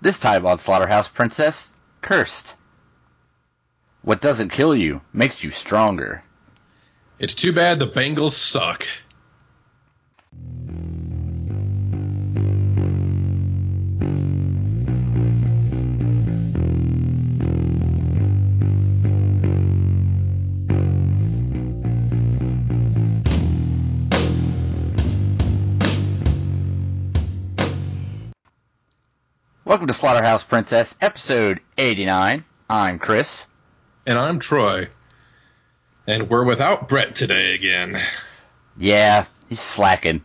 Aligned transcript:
This 0.00 0.18
time 0.18 0.46
on 0.46 0.58
Slaughterhouse 0.58 1.08
Princess, 1.08 1.72
Cursed. 2.02 2.54
What 4.02 4.20
doesn't 4.20 4.50
kill 4.50 4.74
you 4.74 5.00
makes 5.12 5.42
you 5.42 5.50
stronger. 5.50 6.22
It's 7.18 7.34
too 7.34 7.52
bad 7.52 7.80
the 7.80 7.88
Bengals 7.88 8.32
suck. 8.32 8.86
Welcome 29.68 29.88
to 29.88 29.92
Slaughterhouse 29.92 30.44
Princess, 30.44 30.96
episode 30.98 31.60
89. 31.76 32.42
I'm 32.70 32.98
Chris. 32.98 33.48
And 34.06 34.18
I'm 34.18 34.38
Troy. 34.38 34.88
And 36.06 36.30
we're 36.30 36.44
without 36.44 36.88
Brett 36.88 37.14
today 37.14 37.54
again. 37.54 38.00
Yeah, 38.78 39.26
he's 39.50 39.60
slacking. 39.60 40.22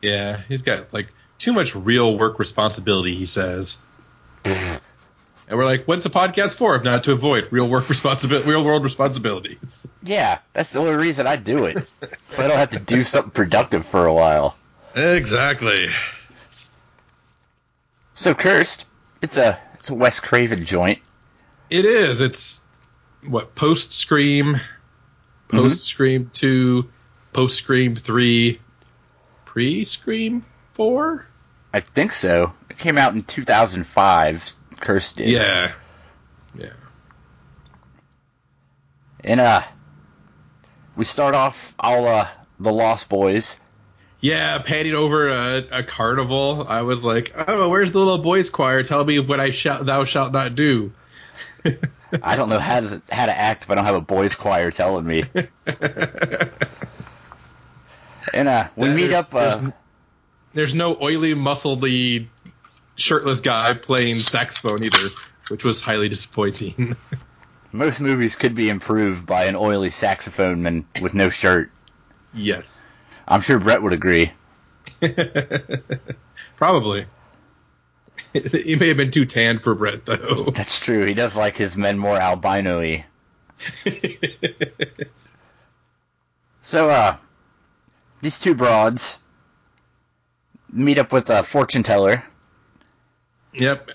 Yeah, 0.00 0.40
he's 0.48 0.62
got 0.62 0.90
like 0.90 1.08
too 1.38 1.52
much 1.52 1.74
real 1.74 2.18
work 2.18 2.38
responsibility, 2.38 3.14
he 3.14 3.26
says. 3.26 3.76
and 4.46 4.80
we're 5.50 5.66
like, 5.66 5.84
what's 5.84 6.06
a 6.06 6.10
podcast 6.10 6.56
for 6.56 6.76
if 6.76 6.82
not 6.82 7.04
to 7.04 7.12
avoid 7.12 7.48
real 7.50 7.68
work 7.68 7.90
responsibility, 7.90 8.48
real 8.48 8.64
world 8.64 8.84
responsibilities? 8.84 9.86
Yeah, 10.02 10.38
that's 10.54 10.70
the 10.70 10.78
only 10.78 10.94
reason 10.94 11.26
I 11.26 11.36
do 11.36 11.66
it. 11.66 11.86
so 12.30 12.42
I 12.42 12.48
don't 12.48 12.56
have 12.56 12.70
to 12.70 12.78
do 12.78 13.04
something 13.04 13.32
productive 13.32 13.84
for 13.84 14.06
a 14.06 14.14
while. 14.14 14.56
Exactly. 14.94 15.90
So 18.16 18.34
cursed. 18.34 18.86
It's 19.22 19.36
a 19.36 19.58
it's 19.74 19.90
a 19.90 19.94
Wes 19.94 20.18
Craven 20.18 20.64
joint. 20.64 20.98
It 21.70 21.84
is. 21.84 22.20
It's 22.20 22.62
what 23.26 23.54
post 23.54 23.92
Scream, 23.92 24.60
post 25.48 25.82
Scream 25.82 26.30
two, 26.32 26.90
post 27.34 27.58
Scream 27.58 27.94
three, 27.94 28.58
pre 29.44 29.84
Scream 29.84 30.42
four. 30.72 31.26
I 31.74 31.80
think 31.80 32.12
so. 32.12 32.52
It 32.70 32.78
came 32.78 32.96
out 32.96 33.14
in 33.14 33.22
2005. 33.22 34.54
Cursed 34.80 35.18
did. 35.18 35.28
Yeah, 35.28 35.72
yeah. 36.54 36.72
And 39.24 39.40
uh, 39.40 39.62
we 40.96 41.04
start 41.04 41.34
off 41.34 41.74
all 41.78 42.08
uh 42.08 42.28
the 42.58 42.72
Lost 42.72 43.10
Boys. 43.10 43.60
Yeah, 44.26 44.58
panning 44.58 44.94
over 44.94 45.28
a, 45.28 45.64
a 45.70 45.82
carnival. 45.84 46.66
I 46.68 46.82
was 46.82 47.04
like, 47.04 47.32
"Oh, 47.36 47.68
where's 47.68 47.92
the 47.92 47.98
little 47.98 48.18
boys' 48.18 48.50
choir? 48.50 48.82
Tell 48.82 49.04
me 49.04 49.18
what 49.20 49.38
I 49.38 49.50
shall, 49.52 49.84
thou 49.84 50.04
shalt 50.04 50.32
not 50.32 50.54
do." 50.56 50.92
I 52.22 52.34
don't 52.36 52.48
know 52.48 52.58
how 52.58 52.80
to 52.80 53.02
how 53.10 53.26
to 53.26 53.36
act 53.36 53.64
if 53.64 53.70
I 53.70 53.74
don't 53.74 53.84
have 53.84 53.94
a 53.94 54.00
boys' 54.00 54.34
choir 54.34 54.70
telling 54.70 55.06
me. 55.06 55.24
and 58.34 58.48
uh, 58.48 58.68
we 58.76 58.88
meet 58.88 59.08
There's- 59.10 59.26
up. 59.26 59.34
Uh, 59.34 59.56
There's, 59.58 59.72
there's 60.54 60.74
no 60.74 60.96
oily, 61.02 61.34
muscly, 61.34 62.28
shirtless 62.96 63.40
guy 63.40 63.74
playing 63.74 64.14
saxophone 64.16 64.82
either, 64.82 65.10
which 65.48 65.64
was 65.64 65.82
highly 65.82 66.08
disappointing. 66.08 66.96
most 67.72 68.00
movies 68.00 68.36
could 68.36 68.54
be 68.54 68.70
improved 68.70 69.26
by 69.26 69.44
an 69.44 69.54
oily 69.54 69.90
saxophone 69.90 70.62
man 70.62 70.86
with 71.02 71.12
no 71.12 71.28
shirt. 71.28 71.70
yes, 72.32 72.85
I'm 73.26 73.40
sure 73.40 73.58
Brett 73.58 73.82
would 73.82 73.92
agree. 73.92 74.32
probably. 76.56 77.06
he 78.32 78.76
may 78.76 78.88
have 78.88 78.96
been 78.96 79.10
too 79.10 79.24
tanned 79.24 79.62
for 79.62 79.74
Brett, 79.74 80.06
though. 80.06 80.44
That's 80.54 80.78
true. 80.78 81.04
He 81.04 81.14
does 81.14 81.36
like 81.36 81.56
his 81.56 81.76
men 81.76 81.98
more 81.98 82.16
albino-y. 82.16 83.06
So, 86.66 86.90
uh, 86.90 87.16
these 88.22 88.40
two 88.40 88.52
broads 88.52 89.20
meet 90.72 90.98
up 90.98 91.12
with 91.12 91.30
a 91.30 91.44
fortune 91.44 91.84
teller, 91.84 92.24
yep. 93.54 93.92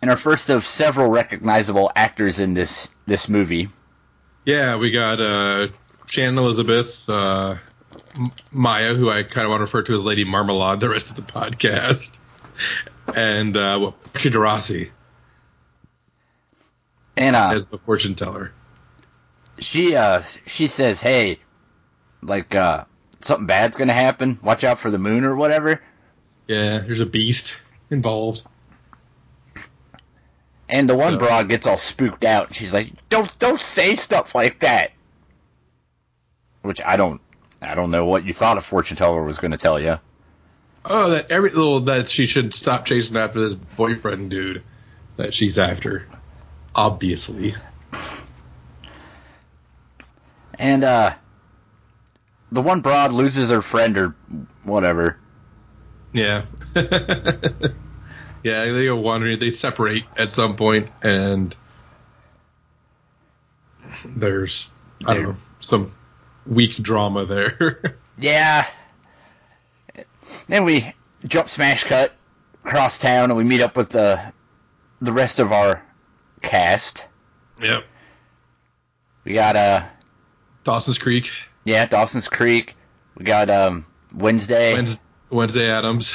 and 0.00 0.10
are 0.10 0.16
first 0.16 0.50
of 0.50 0.66
several 0.66 1.08
recognizable 1.08 1.92
actors 1.94 2.40
in 2.40 2.54
this 2.54 2.90
this 3.06 3.28
movie. 3.28 3.68
Yeah, 4.44 4.74
we 4.78 4.90
got 4.90 5.20
uh, 5.20 5.68
Shannon 6.06 6.38
Elizabeth, 6.38 7.08
uh, 7.08 7.58
Maya, 8.50 8.94
who 8.94 9.08
I 9.10 9.22
kind 9.22 9.44
of 9.44 9.50
want 9.50 9.60
to 9.60 9.64
refer 9.64 9.82
to 9.82 9.94
as 9.94 10.02
Lady 10.02 10.24
Marmalade 10.24 10.80
the 10.80 10.88
rest 10.88 11.10
of 11.10 11.16
the 11.16 11.22
podcast, 11.22 12.18
and 13.14 13.56
uh, 13.56 13.78
what, 13.78 14.02
Portia 14.04 14.30
de 14.30 14.38
Rossi 14.38 14.90
And 17.16 17.36
uh, 17.36 17.50
as 17.54 17.66
the 17.66 17.78
fortune 17.78 18.14
teller. 18.14 18.52
she 19.58 19.96
uh 19.96 20.20
she 20.46 20.66
says, 20.66 21.00
"Hey, 21.00 21.38
like 22.22 22.54
uh 22.54 22.84
something 23.20 23.46
bad's 23.46 23.76
gonna 23.76 23.92
happen. 23.92 24.38
Watch 24.42 24.64
out 24.64 24.78
for 24.78 24.90
the 24.90 24.98
moon 24.98 25.24
or 25.24 25.34
whatever." 25.36 25.80
Yeah, 26.48 26.78
there's 26.80 27.00
a 27.00 27.06
beast 27.06 27.56
involved. 27.90 28.42
And 30.68 30.88
the 30.88 30.94
one 30.94 31.12
So- 31.14 31.18
broad 31.18 31.48
gets 31.48 31.66
all 31.66 31.76
spooked 31.76 32.24
out. 32.24 32.48
and 32.48 32.56
She's 32.56 32.72
like, 32.74 32.92
"Don't 33.08 33.36
don't 33.38 33.60
say 33.60 33.94
stuff 33.94 34.34
like 34.34 34.60
that." 34.60 34.92
Which 36.62 36.80
I 36.84 36.96
don't 36.96 37.20
I 37.62 37.74
don't 37.74 37.90
know 37.90 38.04
what 38.04 38.24
you 38.24 38.34
thought 38.34 38.58
a 38.58 38.60
fortune 38.60 38.96
teller 38.96 39.22
was 39.22 39.38
going 39.38 39.52
to 39.52 39.56
tell 39.56 39.80
you. 39.80 39.98
Oh, 40.84 41.10
that 41.10 41.30
every 41.30 41.50
little 41.50 41.80
that 41.82 42.08
she 42.08 42.26
should 42.26 42.54
stop 42.54 42.84
chasing 42.84 43.16
after 43.16 43.40
this 43.40 43.54
boyfriend 43.54 44.30
dude 44.30 44.62
that 45.16 45.32
she's 45.32 45.56
after. 45.58 46.08
Obviously. 46.74 47.54
And 50.58 50.82
uh 50.82 51.14
the 52.50 52.62
one 52.62 52.80
broad 52.80 53.12
loses 53.12 53.50
her 53.50 53.62
friend 53.62 53.96
or 53.96 54.14
whatever. 54.64 55.18
Yeah. 56.12 56.44
yeah, 56.74 58.72
they 58.72 58.84
go 58.84 58.96
wandering. 58.96 59.38
They 59.38 59.50
separate 59.50 60.04
at 60.16 60.30
some 60.30 60.56
point, 60.56 60.90
and 61.02 61.56
there's 64.04 64.70
I 65.06 65.14
don't 65.14 65.22
know 65.22 65.36
some 65.60 65.94
weak 66.46 66.76
drama 66.76 67.24
there. 67.26 67.96
Yeah. 68.18 68.66
Then 70.48 70.64
we 70.64 70.92
jump 71.26 71.48
smash 71.48 71.82
cut 71.84 72.12
across 72.64 72.98
town 72.98 73.30
and 73.30 73.36
we 73.36 73.42
meet 73.42 73.60
up 73.62 73.76
with 73.76 73.88
the 73.88 74.32
the 75.00 75.12
rest 75.12 75.40
of 75.40 75.50
our 75.50 75.82
cast. 76.42 77.06
yep. 77.60 77.84
We 79.24 79.32
got 79.32 79.56
uh 79.56 79.84
Dawson's 80.62 80.98
Creek, 80.98 81.30
yeah, 81.64 81.86
Dawson's 81.86 82.28
Creek. 82.28 82.76
We 83.16 83.24
got 83.24 83.48
um 83.50 83.86
Wednesday. 84.14 84.74
Wednesday, 84.74 85.02
Wednesday 85.30 85.70
Addams. 85.70 86.14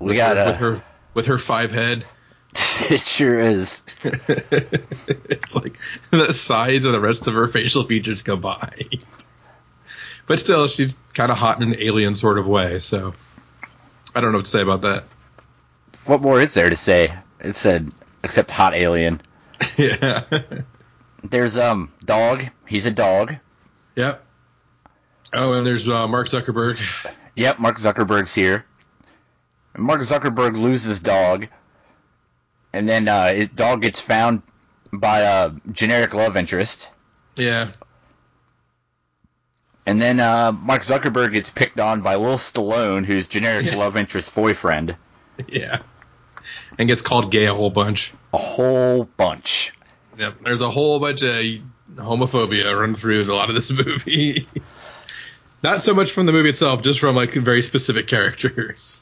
we 0.00 0.16
got 0.16 0.38
her, 0.38 0.42
uh 0.42 0.46
with 0.50 0.56
her 0.60 0.82
with 1.14 1.26
her 1.26 1.38
five 1.38 1.70
head. 1.70 2.04
it 2.90 3.00
sure 3.00 3.38
is. 3.38 3.82
it's 4.04 5.54
like 5.54 5.78
the 6.10 6.32
size 6.32 6.84
of 6.84 6.92
the 6.92 7.00
rest 7.00 7.26
of 7.26 7.34
her 7.34 7.48
facial 7.48 7.84
features 7.84 8.22
combined. 8.22 9.04
But 10.26 10.38
still, 10.38 10.68
she's 10.68 10.94
kind 11.14 11.32
of 11.32 11.38
hot 11.38 11.62
in 11.62 11.72
an 11.72 11.80
alien 11.80 12.14
sort 12.14 12.36
of 12.36 12.46
way. 12.46 12.80
So 12.80 13.14
I 14.14 14.20
don't 14.20 14.30
know 14.30 14.36
what 14.36 14.44
to 14.44 14.50
say 14.50 14.60
about 14.60 14.82
that. 14.82 15.04
What 16.04 16.20
more 16.20 16.38
is 16.38 16.52
there 16.52 16.68
to 16.68 16.76
say? 16.76 17.14
It 17.40 17.56
said 17.56 17.90
except 18.22 18.50
hot 18.50 18.74
alien. 18.74 19.22
yeah. 19.78 20.24
There's 21.24 21.56
um 21.56 21.90
dog. 22.04 22.44
He's 22.66 22.84
a 22.84 22.90
dog. 22.90 23.36
yep. 23.96 24.22
Oh, 25.32 25.54
and 25.54 25.66
there's 25.66 25.88
uh, 25.88 26.06
Mark 26.06 26.28
Zuckerberg. 26.28 26.78
Yep, 27.36 27.58
Mark 27.58 27.78
Zuckerberg's 27.78 28.34
here. 28.34 28.66
Mark 29.78 30.00
Zuckerberg 30.02 30.60
loses 30.60 31.00
dog, 31.00 31.46
and 32.72 32.88
then 32.88 33.08
uh, 33.08 33.32
his 33.32 33.48
dog 33.48 33.82
gets 33.82 34.00
found 34.00 34.42
by 34.92 35.20
a 35.20 35.50
generic 35.72 36.14
love 36.14 36.36
interest, 36.36 36.90
Yeah. 37.36 37.70
and 39.86 40.00
then 40.00 40.20
uh, 40.20 40.52
Mark 40.52 40.82
Zuckerberg 40.82 41.32
gets 41.32 41.50
picked 41.50 41.80
on 41.80 42.00
by 42.02 42.14
Lil 42.16 42.36
Stallone, 42.36 43.04
who's 43.06 43.26
generic 43.26 43.66
Yeah. 43.66 43.76
love 43.76 43.96
interest 43.96 44.34
boyfriend, 44.34 44.96
Yeah. 45.48 45.80
And 46.78 46.88
gets 46.88 47.02
called 47.02 47.30
gay 47.30 47.46
a 47.46 47.54
whole 47.54 47.70
bunch. 47.70 48.12
a 48.32 48.38
whole 48.38 49.04
bunch. 49.04 49.72
Yep. 50.18 50.36
There's 50.44 50.60
a 50.60 50.70
whole 50.70 50.98
bunch 51.00 51.22
of 51.22 51.30
homophobia 51.96 52.78
run 52.78 52.94
through 52.94 53.22
a 53.22 53.34
lot 53.34 53.48
of 53.48 53.54
this 53.54 53.70
movie. 53.84 54.46
Not 55.62 55.82
so 55.82 55.92
much 55.94 56.12
from 56.12 56.26
the 56.26 56.32
movie 56.32 56.50
itself, 56.50 56.82
just 56.82 57.00
from 57.00 57.16
like 57.16 57.32
very 57.34 57.62
specific 57.62 58.06
characters. 58.06 58.98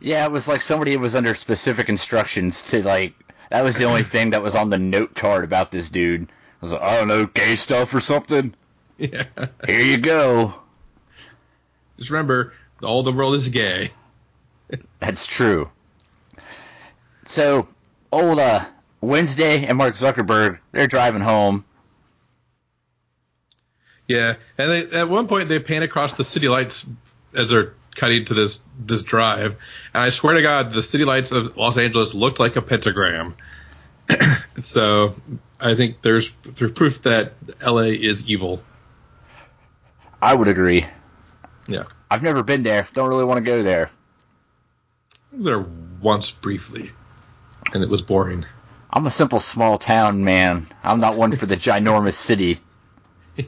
Yeah, 0.00 0.24
it 0.24 0.32
was 0.32 0.48
like 0.48 0.62
somebody 0.62 0.96
was 0.96 1.14
under 1.14 1.34
specific 1.34 1.88
instructions 1.88 2.62
to 2.70 2.82
like. 2.82 3.14
That 3.50 3.64
was 3.64 3.76
the 3.76 3.84
only 3.84 4.02
thing 4.04 4.30
that 4.30 4.42
was 4.42 4.54
on 4.54 4.70
the 4.70 4.78
note 4.78 5.14
card 5.14 5.44
about 5.44 5.70
this 5.70 5.88
dude. 5.88 6.28
I 6.62 6.66
was 6.66 6.72
like, 6.72 6.82
I 6.82 6.96
don't 6.96 7.08
know, 7.08 7.26
gay 7.26 7.56
stuff 7.56 7.94
or 7.94 8.00
something. 8.00 8.54
Yeah. 8.98 9.24
Here 9.66 9.80
you 9.80 9.98
go. 9.98 10.54
Just 11.98 12.10
remember, 12.10 12.52
all 12.82 13.02
the 13.02 13.12
world 13.12 13.34
is 13.34 13.48
gay. 13.48 13.92
That's 15.00 15.26
true. 15.26 15.70
So, 17.26 17.68
old 18.12 18.40
uh, 18.40 18.66
Wednesday 19.00 19.64
and 19.66 19.78
Mark 19.78 19.94
Zuckerberg, 19.94 20.58
they're 20.72 20.86
driving 20.86 21.20
home. 21.20 21.64
Yeah, 24.06 24.36
and 24.56 24.70
they, 24.70 24.98
at 24.98 25.08
one 25.08 25.28
point 25.28 25.48
they 25.48 25.60
pan 25.60 25.82
across 25.82 26.14
the 26.14 26.24
city 26.24 26.48
lights 26.48 26.86
as 27.34 27.50
they're 27.50 27.74
cutting 27.94 28.24
to 28.26 28.34
this 28.34 28.60
this 28.78 29.02
drive, 29.02 29.56
and 29.94 30.02
I 30.02 30.10
swear 30.10 30.34
to 30.34 30.42
God, 30.42 30.72
the 30.72 30.82
city 30.82 31.04
lights 31.04 31.32
of 31.32 31.56
Los 31.56 31.78
Angeles 31.78 32.14
looked 32.14 32.38
like 32.38 32.56
a 32.56 32.62
pentagram. 32.62 33.34
so 34.58 35.14
I 35.60 35.74
think 35.74 36.02
there's 36.02 36.30
there's 36.56 36.72
proof 36.72 37.02
that 37.02 37.34
L.A. 37.60 37.92
is 37.92 38.24
evil. 38.28 38.62
I 40.20 40.34
would 40.34 40.48
agree. 40.48 40.86
Yeah, 41.66 41.84
I've 42.10 42.22
never 42.22 42.42
been 42.42 42.62
there. 42.62 42.86
Don't 42.94 43.08
really 43.08 43.24
want 43.24 43.38
to 43.38 43.44
go 43.44 43.62
there. 43.62 43.90
There 45.32 45.64
once 46.00 46.30
briefly, 46.30 46.90
and 47.72 47.82
it 47.82 47.88
was 47.88 48.02
boring. 48.02 48.46
I'm 48.90 49.06
a 49.06 49.10
simple 49.10 49.40
small 49.40 49.76
town 49.76 50.24
man. 50.24 50.66
I'm 50.82 51.00
not 51.00 51.16
one 51.16 51.32
for 51.36 51.46
the 51.46 51.56
ginormous 51.58 52.14
city. 52.14 52.60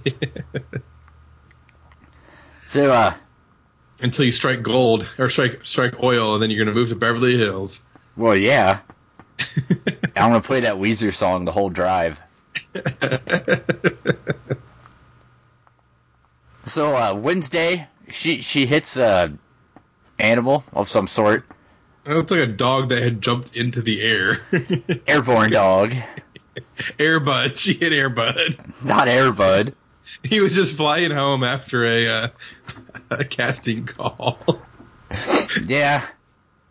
so, 2.67 2.93
uh, 2.93 3.15
Until 4.03 4.25
you 4.25 4.33
strike 4.33 4.63
gold 4.63 5.07
or 5.19 5.29
strike 5.31 5.61
strike 5.65 6.03
oil, 6.03 6.35
and 6.35 6.43
then 6.43 6.51
you're 6.51 6.65
gonna 6.65 6.75
move 6.75 6.89
to 6.89 6.95
Beverly 6.97 7.37
Hills. 7.37 7.81
well, 8.17 8.37
yeah. 8.37 8.81
I'm 10.17 10.31
gonna 10.31 10.41
play 10.41 10.61
that 10.61 10.75
Weezer 10.77 11.13
song 11.15 11.45
the 11.45 11.53
whole 11.53 11.71
drive. 11.71 12.19
So, 16.65 16.95
uh, 16.97 17.15
Wednesday, 17.15 17.89
she 18.11 18.43
she 18.43 18.67
hits 18.67 18.97
a 18.97 19.33
animal 20.19 20.63
of 20.73 20.89
some 20.89 21.07
sort, 21.09 21.45
It 22.05 22.11
looked 22.13 22.31
like 22.31 22.41
a 22.41 22.47
dog 22.47 22.91
that 22.91 23.03
had 23.03 23.23
jumped 23.23 23.57
into 23.57 23.81
the 23.83 24.03
air. 24.03 24.43
airborne 25.09 25.51
dog, 25.51 25.95
Airbud. 26.99 27.59
She 27.59 27.73
hit 27.75 27.93
Airbud. 27.93 28.85
not 28.85 29.09
Airbud. 29.09 29.73
He 30.23 30.41
was 30.41 30.53
just 30.53 30.75
flying 30.77 31.11
home 31.11 31.43
after 31.45 31.85
a 31.87 32.07
uh, 32.09 32.29
a 33.11 33.25
casting 33.25 33.87
call. 33.87 34.39
Yeah, 35.67 36.07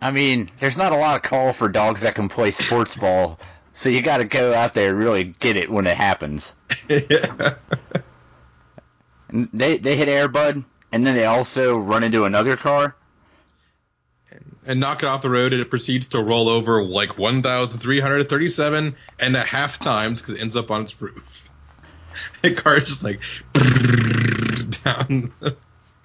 I 0.01 0.11
mean, 0.11 0.49
there's 0.59 0.77
not 0.77 0.93
a 0.93 0.97
lot 0.97 1.17
of 1.17 1.23
call 1.23 1.51
for 1.53 1.67
dogs 1.67 2.01
that 2.01 2.15
can 2.15 2.29
play 2.29 2.51
sports 2.51 2.95
ball, 2.95 3.39
so 3.73 3.89
you 3.89 4.01
got 4.01 4.17
to 4.17 4.25
go 4.25 4.53
out 4.53 4.73
there 4.73 4.89
and 4.91 4.99
really 4.99 5.23
get 5.39 5.57
it 5.57 5.69
when 5.69 5.87
it 5.87 5.97
happens. 5.97 6.55
And 9.29 9.47
they 9.53 9.77
they 9.77 9.95
hit 9.95 10.07
Airbud, 10.07 10.65
and 10.91 11.05
then 11.05 11.15
they 11.15 11.25
also 11.25 11.77
run 11.77 12.03
into 12.03 12.25
another 12.25 12.55
car. 12.57 12.95
and 14.65 14.79
knock 14.79 15.03
it 15.03 15.05
off 15.05 15.21
the 15.21 15.29
road, 15.29 15.53
and 15.53 15.61
it 15.61 15.69
proceeds 15.69 16.07
to 16.09 16.21
roll 16.21 16.49
over 16.49 16.83
like 16.83 17.17
1,337 17.17 18.95
and 19.19 19.35
a 19.35 19.43
half 19.43 19.79
times 19.79 20.21
because 20.21 20.35
it 20.35 20.41
ends 20.41 20.55
up 20.55 20.71
on 20.71 20.81
its 20.81 20.99
roof. 21.01 21.48
The 22.41 22.53
car 22.53 22.79
just 22.79 23.03
like 23.03 23.19
down. 24.83 25.31
The 25.39 25.55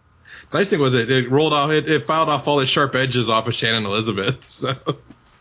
nice 0.52 0.70
thing 0.70 0.80
was 0.80 0.94
it, 0.94 1.10
it 1.10 1.30
rolled 1.30 1.52
off, 1.52 1.70
it, 1.70 1.88
it 1.90 2.06
filed 2.06 2.28
off 2.28 2.46
all 2.48 2.56
the 2.56 2.66
sharp 2.66 2.94
edges 2.94 3.28
off 3.28 3.46
of 3.48 3.54
Shannon 3.54 3.84
Elizabeth, 3.86 4.44
so 4.48 4.74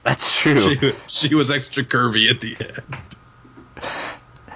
That's 0.04 0.38
true. 0.40 0.60
she, 0.62 0.94
she 1.08 1.36
was 1.36 1.50
extra 1.52 1.84
curvy 1.84 2.30
at 2.30 2.42
the 2.42 2.56
end. 2.60 3.02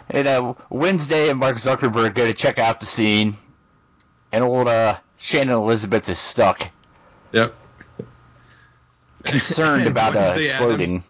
And 0.09 0.27
uh, 0.27 0.53
Wednesday 0.69 1.29
and 1.29 1.39
Mark 1.39 1.57
Zuckerberg 1.57 2.13
go 2.15 2.25
to 2.25 2.33
check 2.33 2.59
out 2.59 2.79
the 2.79 2.85
scene, 2.85 3.35
and 4.31 4.43
old 4.43 4.67
uh, 4.67 4.97
Shannon 5.17 5.55
Elizabeth 5.55 6.07
is 6.09 6.17
stuck, 6.19 6.69
Yep. 7.33 7.53
concerned 9.23 9.87
about 9.87 10.15
uh, 10.15 10.35
exploding. 10.39 10.89
Addams- 10.89 11.03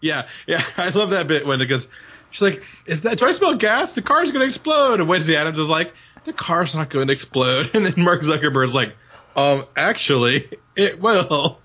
Yeah, 0.00 0.28
yeah, 0.46 0.62
I 0.76 0.88
love 0.88 1.10
that 1.10 1.28
bit 1.28 1.46
when 1.46 1.60
it 1.60 1.66
goes. 1.66 1.86
She's 2.32 2.42
like, 2.42 2.62
"Is 2.86 3.02
that? 3.02 3.18
Do 3.18 3.26
I 3.26 3.32
smell 3.32 3.54
gas? 3.54 3.94
The 3.94 4.02
car's 4.02 4.32
gonna 4.32 4.46
explode." 4.46 5.00
And 5.00 5.08
Wednesday 5.08 5.36
Addams 5.36 5.58
is 5.58 5.68
like, 5.68 5.92
"The 6.24 6.32
car's 6.32 6.74
not 6.74 6.90
going 6.90 7.06
to 7.06 7.12
explode." 7.12 7.70
And 7.74 7.86
then 7.86 8.02
Mark 8.02 8.22
Zuckerberg's 8.22 8.74
like, 8.74 8.96
"Um, 9.36 9.66
actually, 9.76 10.48
it 10.74 11.00
will. 11.00 11.60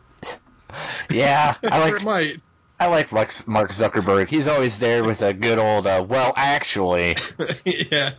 Yeah, 1.09 1.55
I 1.63 1.67
Or 1.81 1.87
it 1.87 1.93
like 1.93 2.03
might." 2.03 2.41
I 2.79 2.87
like 2.87 3.11
Mark 3.11 3.47
Mark 3.47 3.71
Zuckerberg. 3.71 4.29
He's 4.29 4.47
always 4.47 4.77
there 4.77 5.03
with 5.03 5.21
a 5.23 5.33
good 5.33 5.57
old 5.57 5.87
uh, 5.87 6.05
well, 6.07 6.31
actually. 6.35 7.15
yeah, 7.65 8.11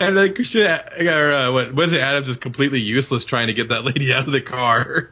and 0.00 0.16
then 0.16 0.34
Christina, 0.34 0.84
or 0.98 1.32
uh, 1.32 1.52
what 1.52 1.74
Wednesday 1.74 2.00
Addams 2.00 2.28
is 2.28 2.36
completely 2.36 2.80
useless 2.80 3.24
trying 3.24 3.46
to 3.46 3.52
get 3.52 3.68
that 3.68 3.84
lady 3.84 4.12
out 4.12 4.26
of 4.26 4.32
the 4.32 4.40
car. 4.40 5.10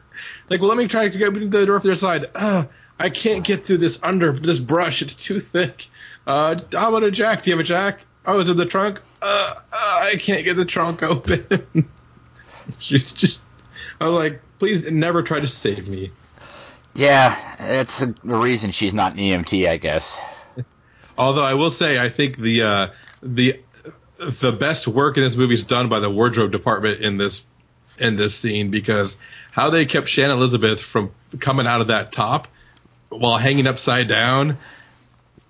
Like, 0.49 0.59
well, 0.59 0.67
let 0.67 0.77
me 0.77 0.87
try 0.87 1.07
to 1.07 1.17
get 1.17 1.33
the 1.33 1.65
door 1.65 1.79
from 1.79 1.87
the 1.87 1.93
other 1.93 1.95
side. 1.95 2.25
Uh, 2.35 2.65
I 2.99 3.09
can't 3.09 3.45
get 3.45 3.65
through 3.65 3.77
this 3.77 3.99
under 4.03 4.33
this 4.33 4.59
brush; 4.59 5.01
it's 5.01 5.15
too 5.15 5.39
thick. 5.39 5.87
Uh, 6.25 6.59
how 6.71 6.89
about 6.89 7.03
a 7.03 7.11
jack? 7.11 7.43
Do 7.43 7.49
you 7.49 7.57
have 7.57 7.63
a 7.63 7.67
jack? 7.67 7.99
Oh, 8.25 8.39
it's 8.39 8.49
in 8.49 8.57
the 8.57 8.65
trunk. 8.65 8.99
Uh, 9.21 9.55
uh 9.71 9.99
I 10.03 10.15
can't 10.17 10.45
get 10.45 10.55
the 10.55 10.65
trunk 10.65 11.03
open. 11.03 11.89
She's 12.79 13.11
just, 13.11 13.41
I'm 13.99 14.13
like, 14.13 14.41
please 14.59 14.89
never 14.89 15.23
try 15.23 15.39
to 15.39 15.47
save 15.47 15.87
me. 15.87 16.11
Yeah, 16.95 17.37
that's 17.57 17.99
the 17.99 18.15
reason 18.23 18.71
she's 18.71 18.93
not 18.93 19.13
an 19.13 19.17
EMT, 19.17 19.67
I 19.67 19.77
guess. 19.77 20.19
Although 21.17 21.43
I 21.43 21.55
will 21.55 21.71
say, 21.71 21.97
I 21.97 22.09
think 22.09 22.37
the 22.37 22.61
uh, 22.61 22.87
the 23.21 23.59
the 24.19 24.51
best 24.51 24.87
work 24.87 25.17
in 25.17 25.23
this 25.23 25.35
movie 25.35 25.55
is 25.55 25.63
done 25.63 25.89
by 25.89 25.99
the 25.99 26.09
wardrobe 26.09 26.51
department 26.51 27.01
in 27.01 27.17
this 27.17 27.43
in 27.99 28.15
this 28.15 28.35
scene 28.35 28.69
because 28.69 29.17
how 29.51 29.69
they 29.69 29.85
kept 29.85 30.07
Shannon 30.07 30.37
Elizabeth 30.37 30.81
from 30.81 31.11
coming 31.39 31.67
out 31.67 31.81
of 31.81 31.87
that 31.87 32.11
top 32.11 32.47
while 33.09 33.37
hanging 33.37 33.67
upside 33.67 34.07
down, 34.07 34.57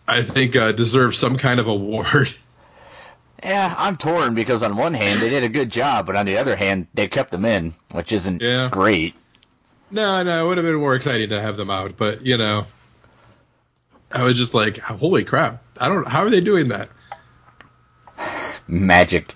I 0.07 0.21
think 0.23 0.55
uh, 0.55 0.71
deserves 0.73 1.17
some 1.17 1.37
kind 1.37 1.59
of 1.59 1.67
award. 1.67 2.33
Yeah, 3.45 3.75
I'm 3.77 3.97
torn 3.97 4.35
because 4.35 4.63
on 4.63 4.77
one 4.77 4.93
hand 4.93 5.19
they 5.21 5.27
did 5.27 5.43
a 5.43 5.49
good 5.49 5.69
job, 5.69 6.05
but 6.05 6.15
on 6.15 6.25
the 6.25 6.37
other 6.37 6.55
hand 6.55 6.87
they 6.93 7.09
kept 7.09 7.29
them 7.31 7.43
in, 7.43 7.73
which 7.91 8.13
isn't 8.13 8.41
Yeah. 8.41 8.69
great. 8.71 9.15
no, 9.91 10.23
no, 10.23 10.45
it 10.45 10.47
would 10.47 10.57
have 10.57 10.65
been 10.65 10.75
more 10.75 10.95
exciting 10.95 11.27
to 11.27 11.41
have 11.41 11.57
them 11.57 11.69
out, 11.69 11.97
but 11.97 12.25
you 12.25 12.37
know, 12.37 12.65
I 14.13 14.23
was 14.23 14.37
just 14.37 14.53
like, 14.53 14.77
holy 14.77 15.25
crap! 15.25 15.61
I 15.77 15.89
don't. 15.89 16.07
How 16.07 16.23
are 16.23 16.29
they 16.29 16.39
doing 16.39 16.69
that? 16.69 16.87
Magic. 18.67 19.35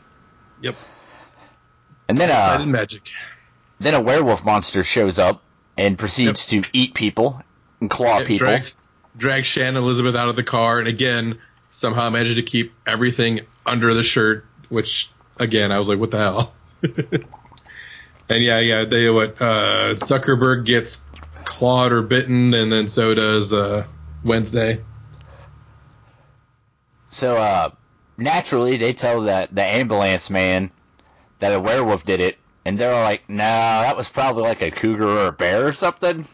Yep, 0.61 0.75
And 2.07 2.17
then 2.17 2.31
uh, 2.31 2.65
magic. 2.65 3.09
then 3.79 3.93
a 3.93 4.01
werewolf 4.01 4.45
monster 4.45 4.83
shows 4.85 5.19
up 5.19 5.43
and 5.77 5.97
proceeds 5.99 6.45
to 6.47 6.63
eat 6.71 6.93
people 6.93 7.41
and 7.81 7.89
claw 7.89 8.19
people. 8.23 8.47
drags, 8.47 8.77
drags 9.17 9.47
Shannon 9.47 9.81
Elizabeth 9.81 10.15
out 10.15 10.29
of 10.29 10.35
the 10.35 10.43
car, 10.43 10.79
and 10.79 10.87
again 10.87 11.39
somehow 11.71 12.09
managed 12.09 12.37
to 12.37 12.43
keep 12.43 12.73
everything 12.85 13.41
under 13.65 13.93
the 13.93 14.03
shirt. 14.03 14.45
Which 14.69 15.09
again, 15.39 15.71
I 15.71 15.79
was 15.79 15.87
like, 15.87 15.99
what 15.99 16.11
the 16.11 16.17
hell? 16.17 16.53
and 18.29 18.43
yeah, 18.43 18.59
yeah, 18.59 18.85
they 18.85 19.09
what 19.09 19.41
uh, 19.41 19.95
Zuckerberg 19.95 20.65
gets 20.65 21.01
clawed 21.45 21.91
or 21.91 22.01
bitten, 22.01 22.53
and 22.53 22.71
then 22.71 22.87
so 22.87 23.13
does 23.13 23.53
uh, 23.53 23.85
Wednesday. 24.23 24.83
So 27.09 27.37
uh, 27.37 27.71
naturally 28.17 28.77
they 28.77 28.93
tell 28.93 29.21
that 29.21 29.53
the 29.55 29.63
ambulance 29.63 30.29
man 30.29 30.71
that 31.39 31.53
a 31.53 31.59
werewolf 31.59 32.03
did 32.03 32.19
it, 32.19 32.37
and 32.65 32.77
they're 32.77 33.01
like, 33.03 33.29
"No, 33.29 33.43
that 33.43 33.95
was 33.95 34.09
probably 34.09 34.43
like 34.43 34.61
a 34.61 34.71
cougar 34.71 35.07
or 35.07 35.27
a 35.27 35.31
bear 35.31 35.67
or 35.67 35.73
something." 35.73 36.27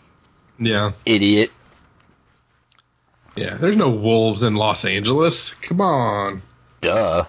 Yeah, 0.60 0.94
Idiot. 1.06 1.52
Yeah. 3.36 3.56
There's 3.56 3.78
no 3.78 3.90
wolves 3.90 4.44
in 4.44 4.56
Los 4.56 4.86
Angeles. 4.86 5.54
Come 5.62 5.82
on. 5.82 6.42
Duh. 6.82 7.26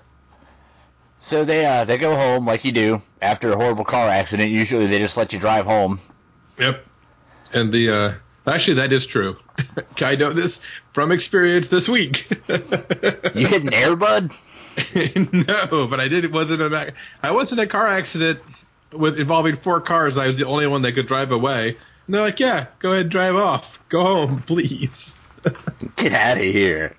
So 1.18 1.44
they 1.44 1.64
uh 1.64 1.84
they 1.84 1.96
go 1.96 2.14
home 2.14 2.46
like 2.46 2.64
you 2.64 2.72
do 2.72 3.00
after 3.22 3.52
a 3.52 3.56
horrible 3.56 3.84
car 3.84 4.08
accident. 4.08 4.50
Usually 4.50 4.86
they 4.86 4.98
just 4.98 5.16
let 5.16 5.32
you 5.32 5.38
drive 5.38 5.64
home. 5.64 5.98
Yep. 6.58 6.84
And 7.54 7.72
the 7.72 7.90
uh, 7.90 8.12
actually 8.46 8.74
that 8.74 8.92
is 8.92 9.06
true. 9.06 9.36
I 10.00 10.16
know 10.16 10.32
this 10.32 10.60
from 10.92 11.12
experience 11.12 11.68
this 11.68 11.88
week. 11.88 12.28
You 13.34 13.48
hit 13.48 13.62
an 13.62 13.70
airbud? 13.70 14.32
no, 15.48 15.88
but 15.88 15.98
I 15.98 16.06
did. 16.06 16.24
It 16.24 16.30
wasn't 16.30 16.62
an. 16.62 16.92
I 17.20 17.30
was 17.32 17.50
in 17.52 17.58
a 17.58 17.66
car 17.66 17.88
accident 17.88 18.38
with 18.92 19.18
involving 19.18 19.56
four 19.56 19.80
cars. 19.80 20.16
I 20.16 20.28
was 20.28 20.38
the 20.38 20.46
only 20.46 20.68
one 20.68 20.82
that 20.82 20.92
could 20.92 21.08
drive 21.08 21.32
away. 21.32 21.70
And 22.06 22.14
they're 22.14 22.20
like, 22.22 22.38
"Yeah, 22.38 22.66
go 22.78 22.92
ahead, 22.92 23.06
and 23.06 23.10
drive 23.10 23.34
off. 23.34 23.82
Go 23.88 24.02
home, 24.04 24.42
please. 24.42 25.16
Get 25.96 26.12
out 26.12 26.36
of 26.36 26.42
here. 26.42 26.96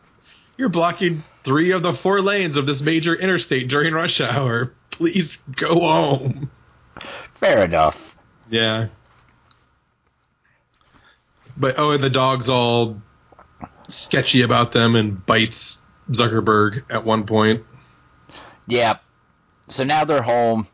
You're 0.57 0.69
blocking 0.69 1.23
three 1.43 1.71
of 1.71 1.83
the 1.83 1.93
four 1.93 2.21
lanes 2.21 2.57
of 2.57 2.65
this 2.65 2.81
major 2.81 3.13
interstate 3.15 3.67
during 3.67 3.93
rush 3.93 4.21
hour. 4.21 4.73
Please 4.91 5.37
go 5.55 5.79
home." 5.79 6.49
Fair 7.35 7.65
enough. 7.65 8.17
Yeah. 8.49 8.87
But 11.57 11.75
oh, 11.77 11.91
and 11.91 12.03
the 12.03 12.09
dog's 12.09 12.49
all 12.49 13.01
sketchy 13.87 14.41
about 14.41 14.71
them 14.71 14.95
and 14.95 15.25
bites 15.25 15.79
Zuckerberg 16.11 16.83
at 16.89 17.05
one 17.05 17.25
point. 17.25 17.63
Yeah. 18.67 18.97
So 19.67 19.83
now 19.83 20.05
they're 20.05 20.21
home. 20.21 20.67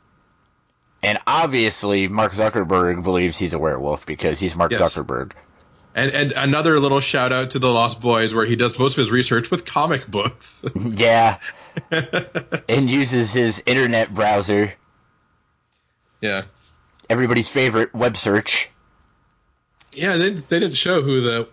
And 1.04 1.18
obviously, 1.26 2.08
Mark 2.08 2.32
Zuckerberg 2.34 3.04
believes 3.04 3.38
he's 3.38 3.54
a 3.54 3.60
werewolf 3.60 4.06
because 4.06 4.40
he's 4.40 4.56
Mark 4.56 4.72
Yes. 4.72 4.82
Zuckerberg. 4.82 5.32
And 5.94 6.12
and 6.12 6.32
another 6.34 6.80
little 6.80 7.02
shout 7.02 7.34
out 7.34 7.52
to 7.52 7.60
the 7.60 7.68
Lost 7.70 8.00
Boys 8.00 8.34
where 8.34 8.46
he 8.46 8.56
does 8.56 8.78
most 8.80 8.94
of 8.94 8.98
his 8.98 9.12
research 9.12 9.52
with 9.52 9.66
comic 9.66 10.08
books. 10.08 10.64
Yeah. 10.76 11.40
and 12.70 12.90
uses 12.90 13.32
his 13.32 13.64
internet 13.66 14.14
browser, 14.14 14.74
yeah. 16.20 16.44
everybody's 17.10 17.48
favorite 17.48 17.94
web 17.94 18.18
search. 18.18 18.70
Yeah, 19.94 20.18
they 20.18 20.32
they 20.32 20.60
didn't 20.60 20.76
show 20.76 21.02
who 21.02 21.22
the 21.22 21.48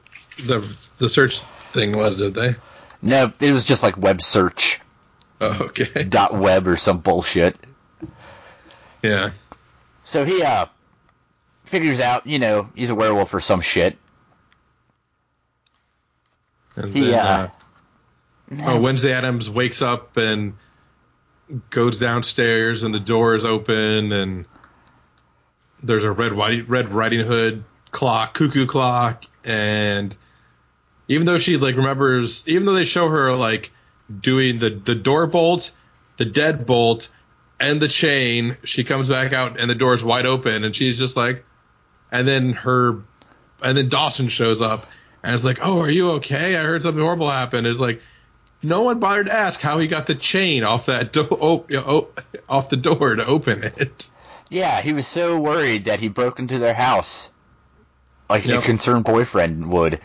the 0.44 0.76
the 0.98 1.08
search 1.08 1.40
thing 1.72 1.96
was, 1.96 2.16
did 2.16 2.34
they? 2.34 2.56
No, 3.00 3.32
it 3.40 3.52
was 3.52 3.64
just 3.64 3.82
like 3.84 3.96
web 3.96 4.20
search 4.20 4.80
Oh, 5.40 5.56
okay. 5.66 6.02
dot 6.08 6.36
web 6.36 6.66
or 6.66 6.76
some 6.76 6.98
bullshit. 6.98 7.56
Yeah. 9.02 9.30
So 10.04 10.24
he 10.24 10.42
uh 10.42 10.66
figures 11.64 12.00
out, 12.00 12.26
you 12.26 12.38
know, 12.38 12.70
he's 12.74 12.90
a 12.90 12.94
werewolf 12.94 13.32
or 13.34 13.40
some 13.40 13.60
shit. 13.60 13.96
And 16.78 16.92
He, 16.92 17.06
then, 17.06 17.14
uh, 17.14 17.50
uh, 18.52 18.56
oh, 18.62 18.80
Wednesday 18.80 19.12
Addams 19.12 19.50
wakes 19.50 19.82
up 19.82 20.16
and 20.16 20.54
goes 21.70 21.98
downstairs, 21.98 22.82
and 22.82 22.94
the 22.94 23.00
door 23.00 23.34
is 23.34 23.44
open, 23.44 24.12
and 24.12 24.46
there's 25.82 26.04
a 26.04 26.12
red 26.12 26.32
white 26.32 26.68
Red 26.68 26.90
Riding 26.90 27.26
Hood 27.26 27.64
clock, 27.90 28.34
cuckoo 28.34 28.66
clock, 28.66 29.24
and 29.44 30.16
even 31.08 31.26
though 31.26 31.38
she 31.38 31.56
like 31.56 31.76
remembers, 31.76 32.44
even 32.46 32.66
though 32.66 32.74
they 32.74 32.84
show 32.84 33.08
her 33.08 33.32
like 33.32 33.70
doing 34.20 34.58
the 34.58 34.70
the 34.70 34.94
door 34.94 35.26
bolt, 35.26 35.72
the 36.18 36.24
dead 36.24 36.66
bolt, 36.66 37.08
and 37.60 37.80
the 37.80 37.88
chain, 37.88 38.56
she 38.64 38.84
comes 38.84 39.08
back 39.08 39.32
out 39.32 39.58
and 39.58 39.68
the 39.68 39.74
door 39.74 39.94
is 39.94 40.02
wide 40.02 40.26
open, 40.26 40.64
and 40.64 40.76
she's 40.76 40.98
just 40.98 41.16
like, 41.16 41.44
and 42.12 42.26
then 42.28 42.52
her, 42.52 43.02
and 43.62 43.76
then 43.76 43.88
Dawson 43.88 44.28
shows 44.28 44.60
up, 44.60 44.86
and 45.22 45.34
it's 45.34 45.44
like, 45.44 45.58
oh, 45.62 45.80
are 45.80 45.90
you 45.90 46.10
okay? 46.12 46.56
I 46.56 46.62
heard 46.62 46.82
something 46.82 47.02
horrible 47.02 47.30
happen. 47.30 47.66
It's 47.66 47.80
like. 47.80 48.00
No 48.60 48.82
one 48.82 48.98
bothered 48.98 49.26
to 49.26 49.32
ask 49.32 49.60
how 49.60 49.78
he 49.78 49.86
got 49.86 50.08
the 50.08 50.16
chain 50.16 50.64
off 50.64 50.86
that 50.86 51.12
do- 51.12 51.28
oh, 51.30 51.64
oh, 51.76 52.08
off 52.48 52.70
the 52.70 52.76
door 52.76 53.14
to 53.14 53.24
open 53.24 53.62
it. 53.62 54.10
Yeah, 54.50 54.80
he 54.80 54.92
was 54.92 55.06
so 55.06 55.38
worried 55.38 55.84
that 55.84 56.00
he 56.00 56.08
broke 56.08 56.40
into 56.40 56.58
their 56.58 56.74
house. 56.74 57.30
Like 58.28 58.44
Yep. 58.46 58.58
a 58.58 58.62
concerned 58.66 59.04
boyfriend 59.04 59.70
would. 59.70 60.00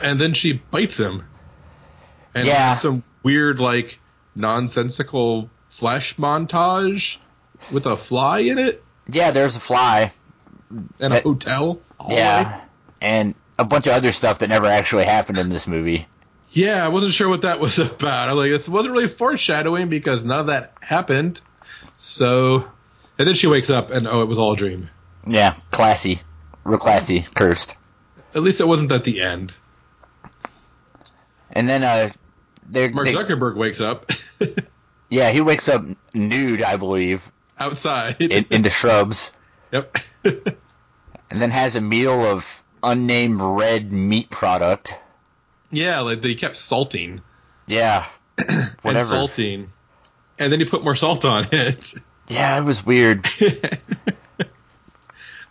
and 0.00 0.18
then 0.18 0.32
she 0.32 0.54
bites 0.54 0.96
him. 0.98 1.24
And 2.34 2.46
Yeah. 2.46 2.76
some 2.76 3.04
weird, 3.22 3.60
like, 3.60 3.98
nonsensical 4.34 5.50
flash 5.68 6.16
montage 6.16 7.18
with 7.70 7.84
a 7.84 7.98
fly 7.98 8.38
in 8.38 8.56
it 8.58 8.82
Yeah, 9.06 9.32
there's 9.32 9.56
a 9.56 9.60
fly. 9.60 10.12
and 10.70 10.88
a 10.98 11.08
That- 11.16 11.22
hotel. 11.24 11.78
hallway. 12.00 12.16
Yeah. 12.16 12.60
And 13.02 13.34
a 13.58 13.64
bunch 13.64 13.86
of 13.86 13.92
other 13.92 14.12
stuff 14.12 14.38
that 14.40 14.48
never 14.48 14.66
actually 14.66 15.04
happened 15.04 15.38
in 15.38 15.48
this 15.48 15.66
movie. 15.66 16.06
Yeah, 16.50 16.84
I 16.84 16.88
wasn't 16.88 17.12
sure 17.14 17.28
what 17.28 17.42
that 17.42 17.60
was 17.60 17.78
about. 17.80 18.28
I'm 18.28 18.36
like, 18.36 18.50
this 18.50 18.68
wasn't 18.68 18.94
really 18.94 19.08
foreshadowing 19.08 19.88
because 19.88 20.24
none 20.24 20.40
of 20.40 20.46
that 20.48 20.72
happened. 20.80 21.40
So, 21.96 22.64
and 23.18 23.26
then 23.26 23.34
she 23.34 23.46
wakes 23.46 23.70
up 23.70 23.90
and 23.90 24.06
oh, 24.06 24.22
it 24.22 24.26
was 24.26 24.38
all 24.38 24.52
a 24.52 24.56
dream. 24.56 24.90
Yeah, 25.26 25.54
classy. 25.70 26.20
Real 26.64 26.78
classy. 26.78 27.26
Cursed. 27.34 27.76
At 28.34 28.42
least 28.42 28.60
it 28.60 28.68
wasn't 28.68 28.92
at 28.92 29.04
the 29.04 29.20
end. 29.22 29.54
And 31.52 31.68
then, 31.68 31.82
uh, 31.84 32.10
Mark 32.92 33.06
they- 33.06 33.14
Zuckerberg 33.14 33.56
wakes 33.56 33.80
up 33.80 34.10
yeah, 35.08 35.30
he 35.30 35.40
wakes 35.40 35.68
up 35.68 35.84
nude, 36.14 36.62
I 36.62 36.76
believe, 36.76 37.30
outside. 37.58 38.16
in, 38.20 38.46
into 38.50 38.70
shrubs, 38.70 39.32
yep. 39.72 39.96
and 40.24 41.40
then 41.42 41.50
has 41.50 41.76
a 41.76 41.80
meal 41.80 42.24
of 42.26 42.62
unnamed 42.82 43.40
red 43.40 43.92
meat 43.92 44.30
product. 44.30 44.94
yeah, 45.70 46.00
like 46.00 46.22
they 46.22 46.34
kept 46.34 46.56
salting. 46.56 47.20
Yeah. 47.66 48.06
Whatever. 48.82 48.84
and 48.84 49.08
salting. 49.08 49.72
And 50.38 50.52
then 50.52 50.60
you 50.60 50.66
put 50.66 50.84
more 50.84 50.96
salt 50.96 51.24
on 51.24 51.48
it. 51.52 51.94
Yeah, 52.28 52.58
it 52.58 52.64
was 52.64 52.84
weird. 52.84 53.26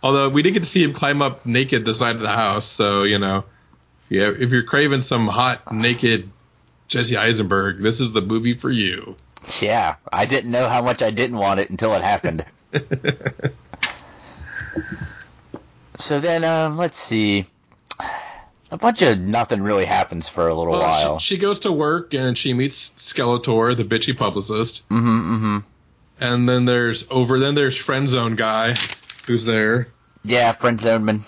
Although 0.02 0.28
we 0.28 0.42
did 0.42 0.52
get 0.52 0.60
to 0.60 0.66
see 0.66 0.84
him 0.84 0.92
climb 0.92 1.22
up 1.22 1.46
naked 1.46 1.84
the 1.84 1.94
side 1.94 2.16
of 2.16 2.22
the 2.22 2.28
house, 2.28 2.66
so 2.66 3.02
you 3.02 3.18
know, 3.18 3.44
yeah, 4.08 4.30
if 4.38 4.50
you're 4.50 4.62
craving 4.62 5.00
some 5.00 5.26
hot 5.26 5.72
naked 5.72 6.30
Jesse 6.88 7.16
Eisenberg, 7.16 7.82
this 7.82 8.00
is 8.00 8.12
the 8.12 8.20
movie 8.20 8.54
for 8.54 8.70
you. 8.70 9.16
Yeah, 9.60 9.96
I 10.12 10.26
didn't 10.26 10.50
know 10.50 10.68
how 10.68 10.82
much 10.82 11.02
I 11.02 11.10
didn't 11.10 11.38
want 11.38 11.60
it 11.60 11.70
until 11.70 11.94
it 11.94 12.02
happened. 12.02 12.44
so 15.98 16.20
then, 16.20 16.44
um, 16.44 16.76
let's 16.76 16.98
see. 16.98 17.46
A 18.70 18.76
bunch 18.76 19.00
of 19.02 19.18
nothing 19.20 19.62
really 19.62 19.84
happens 19.84 20.28
for 20.28 20.48
a 20.48 20.54
little 20.54 20.72
Well, 20.72 20.82
while. 20.82 21.18
she, 21.20 21.36
she 21.36 21.40
goes 21.40 21.60
to 21.60 21.72
work 21.72 22.14
and 22.14 22.36
she 22.36 22.52
meets 22.52 22.90
Skeletor, 22.96 23.76
the 23.76 23.84
bitchy 23.84 24.16
publicist, 24.16 24.88
mm-hmm, 24.88 25.34
mm-hmm. 25.34 25.58
and 26.20 26.48
then 26.48 26.64
there's 26.64 27.06
over. 27.10 27.38
Then 27.38 27.54
there's 27.54 27.76
friend 27.76 28.08
zone 28.08 28.34
guy, 28.34 28.74
who's 29.26 29.44
there, 29.44 29.88
Yeah, 30.24 30.50
friend 30.52 30.80
zone 30.80 31.04
man. 31.04 31.24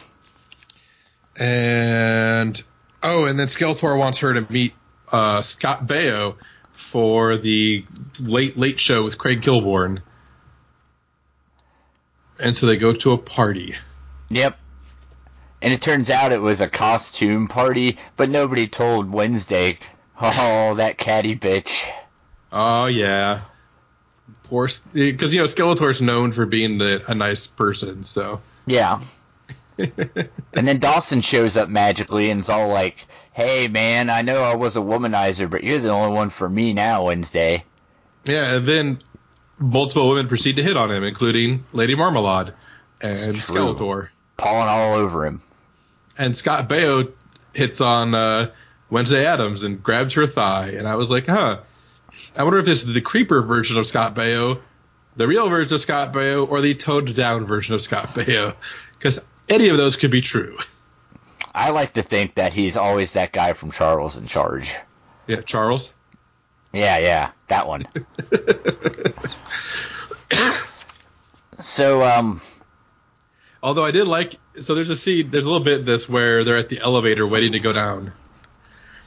and 1.37 2.61
oh, 3.05 3.25
and 3.27 3.39
then 3.39 3.47
Skeletor 3.47 3.97
wants 3.97 4.19
her 4.19 4.35
to 4.35 4.53
meet 4.53 4.75
uh, 5.13 5.43
Scott 5.43 5.87
Baio 5.87 6.35
for 6.73 7.37
the 7.37 7.85
late 8.19 8.59
late 8.59 8.81
show 8.81 9.05
with 9.05 9.17
Craig 9.17 9.43
Kilborn. 9.43 10.03
And 12.41 12.57
so 12.57 12.67
they 12.67 12.77
go 12.77 12.93
to 12.93 13.13
a 13.13 13.19
party. 13.19 13.75
Yep. 14.31 14.59
And 15.61 15.73
it 15.73 15.83
turns 15.83 16.11
out 16.11 16.33
it 16.33 16.41
was 16.41 16.61
a 16.61 16.69
costume 16.69 17.49
party, 17.49 17.99
but 18.17 18.29
nobody 18.29 18.69
told 18.69 19.11
Wednesday. 19.11 19.79
Oh, 20.21 20.75
that 20.75 20.99
catty 20.99 21.37
bitch. 21.37 21.85
Oh 22.53 22.87
yeah, 22.87 23.43
poor 24.45 24.69
because 24.93 25.33
you 25.33 25.41
know 25.41 25.47
Skeletor's 25.47 26.01
known 26.01 26.33
for 26.33 26.47
being 26.47 26.79
the, 26.79 27.03
a 27.09 27.15
nice 27.15 27.47
person. 27.47 28.03
So 28.03 28.41
Yeah. 28.67 29.01
and 29.79 30.67
then 30.67 30.81
Dawson 30.81 31.21
shows 31.21 31.57
up 31.57 31.69
magically 31.69 32.31
and 32.31 32.41
is 32.41 32.51
all 32.51 32.69
like, 32.69 33.07
"Hey, 33.33 33.69
man, 33.69 34.11
I 34.11 34.23
know 34.23 34.43
I 34.43 34.57
was 34.57 34.77
a 34.77 34.81
womanizer, 34.81 35.49
but 35.49 35.63
you're 35.63 35.79
the 35.79 35.91
only 35.91 36.17
one 36.17 36.31
for 36.31 36.49
me 36.49 36.73
now, 36.73 37.05
Wednesday." 37.05 37.65
yeah, 38.25 38.57
and 38.57 38.67
then 38.67 38.99
multiple 39.59 40.09
women 40.09 40.29
proceed 40.29 40.57
to 40.57 40.63
hit 40.63 40.77
on 40.77 40.91
him, 40.91 41.05
including 41.05 41.65
Lady 41.73 41.95
Marmalade 41.95 42.53
and 43.01 43.17
Skeletor. 43.17 44.09
Pawing 44.39 44.69
all 44.69 44.95
over 44.95 45.27
him. 45.27 45.43
And 46.17 46.37
Scott 46.37 46.69
Baio 46.69 47.13
hits 47.55 47.81
on 47.81 48.15
uh, 48.15 48.51
Wednesday 48.89 49.27
Addams 49.27 49.63
and 49.63 49.83
grabs 49.83 50.15
her 50.15 50.27
thigh, 50.27 50.71
and 50.71 50.89
I 50.89 50.97
was 50.97 51.11
like, 51.11 51.27
huh. 51.27 51.61
I 52.35 52.43
wonder 52.43 52.59
if 52.59 52.67
this 52.67 52.85
is 52.85 52.95
the 52.95 53.01
creeper 53.01 53.43
version 53.43 53.77
of 53.77 53.87
Scott 53.87 54.15
Baio, 54.15 54.61
the 55.17 55.27
real 55.27 55.49
version 55.49 55.75
of 55.75 55.81
Scott 55.81 56.13
Baio, 56.13 56.51
or 56.51 56.61
the 56.61 56.75
toned 56.75 57.15
down 57.15 57.47
version 57.47 57.75
of 57.75 57.83
Scott 57.83 58.15
Baio, 58.15 58.55
because 58.97 59.21
any 59.49 59.69
of 59.69 59.77
those 59.77 59.97
could 59.97 60.11
be 60.11 60.21
true. 60.21 60.57
I 61.55 61.71
like 61.71 61.95
to 61.95 62.03
think 62.03 62.37
that 62.37 62.53
he's 62.53 62.77
always 62.77 63.15
that 63.15 63.33
guy 63.33 63.53
from 63.53 63.73
Charles 63.73 64.17
in 64.17 64.27
Charge. 64.27 64.77
Yeah, 65.27 65.41
Charles. 65.41 65.91
Yeah, 66.73 66.99
yeah, 66.99 67.31
that 67.49 67.67
one. 67.67 67.89
so, 71.61 72.05
um, 72.05 72.41
Although 73.63 73.85
I 73.85 73.91
did 73.91 74.07
like, 74.07 74.37
so 74.61 74.75
there's 74.75 74.91
a 74.91 74.97
scene, 74.97 75.31
there's 75.31 75.45
a 75.45 75.49
little 75.49 75.65
bit 75.65 75.81
in 75.81 75.87
this 75.87 76.09
where 76.09 76.45
they're 76.45 76.57
at 76.57 76.69
the 76.69 76.81
elevator 76.81 77.27
waiting 77.27 77.53
to 77.53 77.61
go 77.61 77.73
down. 77.73 78.13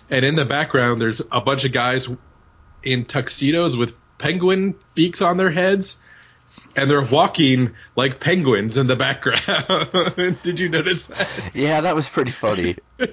And 0.10 0.26
in 0.26 0.36
the 0.36 0.46
background, 0.46 1.02
there's 1.02 1.22
a 1.32 1.40
bunch 1.40 1.64
of 1.64 1.72
guys 1.72 2.10
in 2.84 3.06
tuxedos 3.06 3.78
with 3.78 3.94
penguin 4.18 4.76
beaks 4.94 5.22
on 5.22 5.38
their 5.38 5.52
heads. 5.52 5.98
And 6.76 6.90
they're 6.90 7.04
walking 7.04 7.72
like 7.96 8.20
penguins 8.20 8.78
in 8.78 8.88
the 8.88 8.96
background. 8.96 10.38
did 10.44 10.60
you 10.60 10.70
notice 10.70 11.06
that? 11.08 11.52
yeah, 11.54 11.82
that 11.82 11.96
was 11.96 12.08
pretty 12.08 12.32
funny. 12.32 12.76
I 13.00 13.08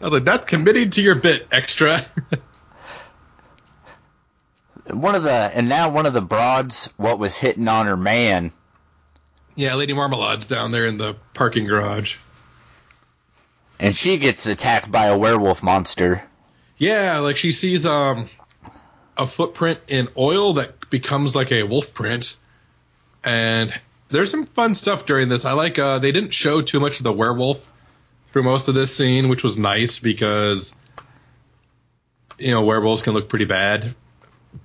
was 0.00 0.12
like, 0.12 0.24
that's 0.24 0.44
committing 0.44 0.90
to 0.90 1.02
your 1.02 1.14
bit, 1.14 1.46
extra. 1.50 2.06
one 4.90 5.14
of 5.14 5.24
the, 5.24 5.30
and 5.30 5.68
now 5.68 5.90
one 5.90 6.06
of 6.06 6.12
the 6.12 6.22
broads, 6.22 6.90
what 6.96 7.18
was 7.18 7.36
hitting 7.36 7.68
on 7.68 7.86
her 7.86 7.96
man, 7.96 8.52
yeah, 9.58 9.74
Lady 9.74 9.92
Marmalade's 9.92 10.46
down 10.46 10.70
there 10.72 10.86
in 10.86 10.96
the 10.98 11.14
parking 11.34 11.66
garage. 11.66 12.14
and 13.80 13.94
she 13.94 14.16
gets 14.16 14.46
attacked 14.46 14.90
by 14.90 15.06
a 15.06 15.18
werewolf 15.18 15.62
monster. 15.62 16.22
Yeah, 16.78 17.18
like 17.18 17.36
she 17.36 17.50
sees 17.52 17.84
um 17.84 18.30
a 19.16 19.26
footprint 19.26 19.80
in 19.88 20.08
oil 20.16 20.54
that 20.54 20.88
becomes 20.90 21.34
like 21.34 21.50
a 21.52 21.64
wolf 21.64 21.92
print. 21.92 22.36
And 23.24 23.74
there's 24.10 24.30
some 24.30 24.46
fun 24.46 24.74
stuff 24.76 25.06
during 25.06 25.28
this. 25.28 25.44
I 25.44 25.52
like 25.52 25.78
uh 25.78 25.98
they 25.98 26.12
didn't 26.12 26.32
show 26.32 26.62
too 26.62 26.78
much 26.80 26.98
of 26.98 27.04
the 27.04 27.12
werewolf 27.12 27.58
through 28.32 28.44
most 28.44 28.68
of 28.68 28.74
this 28.76 28.94
scene, 28.94 29.28
which 29.28 29.42
was 29.42 29.58
nice 29.58 29.98
because 29.98 30.72
you 32.38 32.52
know, 32.52 32.62
werewolves 32.62 33.02
can 33.02 33.14
look 33.14 33.28
pretty 33.28 33.44
bad. 33.46 33.96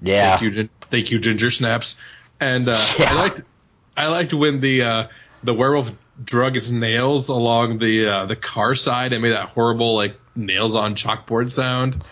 Yeah. 0.03 0.37
Thank 0.37 0.55
you, 0.55 0.69
thank 0.91 1.09
you, 1.11 1.17
Ginger 1.17 1.49
Snaps. 1.49 1.95
And 2.39 2.69
uh, 2.69 2.77
Yeah. 2.99 3.11
I 3.11 3.13
like 3.15 3.37
I 3.95 4.07
liked 4.07 4.33
when 4.33 4.59
the 4.59 4.81
uh, 4.81 5.07
the 5.43 5.53
werewolf 5.53 5.91
drug 6.23 6.55
his 6.55 6.71
nails 6.71 7.29
along 7.29 7.79
the 7.79 8.07
uh, 8.07 8.25
the 8.25 8.35
car 8.35 8.75
side 8.75 9.13
and 9.13 9.21
made 9.21 9.31
that 9.31 9.49
horrible 9.49 9.95
like 9.95 10.19
nails 10.35 10.75
on 10.75 10.95
chalkboard 10.95 11.51
sound. 11.51 12.03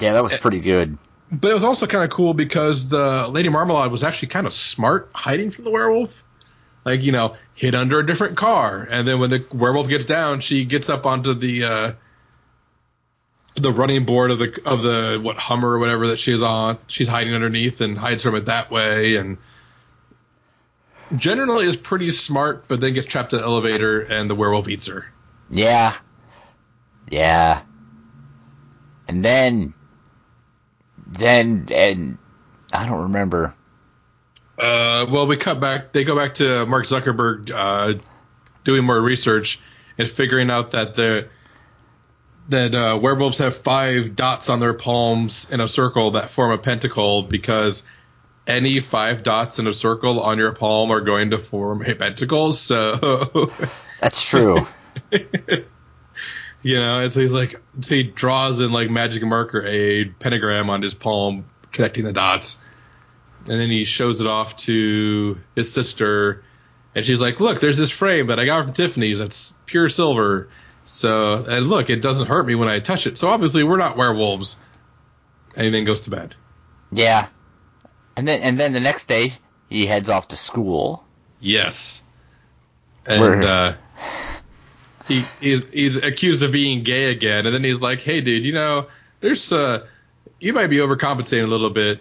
Yeah, 0.00 0.12
that 0.12 0.22
was 0.22 0.36
pretty 0.36 0.60
good. 0.60 0.96
But 1.30 1.50
it 1.50 1.54
was 1.54 1.64
also 1.64 1.86
kind 1.86 2.04
of 2.04 2.10
cool 2.10 2.32
because 2.32 2.88
the 2.88 3.28
Lady 3.28 3.48
Marmalade 3.48 3.92
was 3.92 4.02
actually 4.02 4.28
kind 4.28 4.46
of 4.46 4.54
smart 4.54 5.10
hiding 5.12 5.50
from 5.50 5.64
the 5.64 5.70
werewolf. 5.70 6.22
Like, 6.84 7.02
you 7.02 7.12
know, 7.12 7.36
hid 7.54 7.74
under 7.74 7.98
a 7.98 8.06
different 8.06 8.36
car. 8.36 8.86
And 8.90 9.06
then 9.06 9.18
when 9.18 9.30
the 9.30 9.44
werewolf 9.52 9.88
gets 9.88 10.06
down, 10.06 10.40
she 10.40 10.64
gets 10.64 10.88
up 10.88 11.04
onto 11.04 11.34
the 11.34 11.64
uh, 11.64 11.92
the 13.56 13.72
running 13.72 14.04
board 14.04 14.30
of 14.30 14.38
the 14.38 14.60
of 14.64 14.82
the 14.82 15.18
what 15.20 15.36
Hummer 15.36 15.72
or 15.72 15.78
whatever 15.78 16.08
that 16.08 16.20
she's 16.20 16.40
on. 16.40 16.78
She's 16.86 17.08
hiding 17.08 17.34
underneath 17.34 17.80
and 17.80 17.98
hides 17.98 18.22
from 18.22 18.36
it 18.36 18.46
that 18.46 18.70
way 18.70 19.16
and 19.16 19.36
generally 21.16 21.66
is 21.66 21.76
pretty 21.76 22.10
smart, 22.10 22.66
but 22.68 22.80
then 22.80 22.94
gets 22.94 23.06
trapped 23.06 23.32
in 23.32 23.38
the 23.38 23.44
elevator 23.44 24.00
and 24.00 24.28
the 24.28 24.34
werewolf 24.34 24.68
eats 24.68 24.86
her. 24.86 25.06
Yeah. 25.50 25.96
Yeah. 27.10 27.62
And 29.06 29.24
then 29.24 29.74
then 31.06 31.66
and 31.72 32.18
I 32.72 32.86
don't 32.86 33.02
remember. 33.02 33.54
Uh, 34.58 35.06
well, 35.10 35.26
we 35.26 35.36
cut 35.36 35.60
back. 35.60 35.92
They 35.92 36.04
go 36.04 36.16
back 36.16 36.34
to 36.36 36.66
Mark 36.66 36.86
Zuckerberg 36.86 37.50
uh, 37.54 37.94
doing 38.64 38.84
more 38.84 39.00
research 39.00 39.60
and 39.96 40.10
figuring 40.10 40.50
out 40.50 40.72
that 40.72 40.96
the 40.96 41.28
that 42.48 42.74
uh, 42.74 42.98
werewolves 43.00 43.38
have 43.38 43.56
five 43.56 44.16
dots 44.16 44.48
on 44.48 44.58
their 44.58 44.72
palms 44.74 45.46
in 45.50 45.60
a 45.60 45.68
circle 45.68 46.12
that 46.12 46.30
form 46.30 46.50
a 46.50 46.58
pentacle 46.58 47.22
because 47.22 47.82
any 48.48 48.80
five 48.80 49.22
dots 49.22 49.58
in 49.58 49.66
a 49.66 49.74
circle 49.74 50.20
on 50.20 50.38
your 50.38 50.52
palm 50.52 50.90
are 50.90 51.00
going 51.00 51.30
to 51.30 51.38
form 51.38 51.84
a 51.84 51.94
pentacle. 51.94 52.54
So 52.54 53.52
That's 54.00 54.22
true. 54.22 54.56
you 55.12 56.78
know, 56.78 57.00
and 57.00 57.12
so 57.12 57.20
he's 57.20 57.32
like, 57.32 57.60
so 57.82 57.94
he 57.94 58.04
draws 58.04 58.60
in 58.60 58.72
like 58.72 58.90
magic 58.90 59.22
marker 59.22 59.64
a 59.66 60.06
pentagram 60.06 60.70
on 60.70 60.82
his 60.82 60.94
palm, 60.94 61.44
connecting 61.72 62.04
the 62.04 62.12
dots, 62.12 62.58
and 63.46 63.60
then 63.60 63.70
he 63.70 63.84
shows 63.84 64.20
it 64.20 64.26
off 64.26 64.56
to 64.56 65.38
his 65.54 65.72
sister, 65.72 66.42
and 66.94 67.04
she's 67.04 67.20
like, 67.20 67.40
"Look, 67.40 67.60
there's 67.60 67.78
this 67.78 67.90
frame 67.90 68.28
that 68.28 68.40
I 68.40 68.46
got 68.46 68.64
from 68.64 68.72
Tiffany's. 68.72 69.18
That's 69.18 69.54
pure 69.66 69.88
silver. 69.88 70.48
So, 70.86 71.44
and 71.46 71.68
look, 71.68 71.90
it 71.90 72.00
doesn't 72.00 72.28
hurt 72.28 72.46
me 72.46 72.54
when 72.54 72.68
I 72.68 72.80
touch 72.80 73.06
it. 73.06 73.18
So 73.18 73.28
obviously, 73.28 73.62
we're 73.62 73.76
not 73.76 73.96
werewolves." 73.96 74.58
And 75.56 75.74
then 75.74 75.84
goes 75.84 76.02
to 76.02 76.10
bed. 76.10 76.36
yeah. 76.92 77.28
And 78.18 78.26
then 78.26 78.40
and 78.42 78.58
then 78.58 78.72
the 78.72 78.80
next 78.80 79.06
day 79.06 79.34
he 79.70 79.86
heads 79.86 80.08
off 80.08 80.26
to 80.28 80.36
school. 80.36 81.04
Yes. 81.38 82.02
And 83.06 83.44
uh, 83.44 83.74
he 85.06 85.24
he's, 85.40 85.62
he's 85.72 85.96
accused 85.98 86.42
of 86.42 86.50
being 86.50 86.82
gay 86.82 87.12
again, 87.12 87.46
and 87.46 87.54
then 87.54 87.62
he's 87.62 87.80
like, 87.80 88.00
"Hey, 88.00 88.20
dude, 88.20 88.42
you 88.42 88.52
know, 88.52 88.88
there's 89.20 89.52
uh, 89.52 89.86
you 90.40 90.52
might 90.52 90.66
be 90.66 90.78
overcompensating 90.78 91.44
a 91.44 91.46
little 91.46 91.70
bit. 91.70 92.00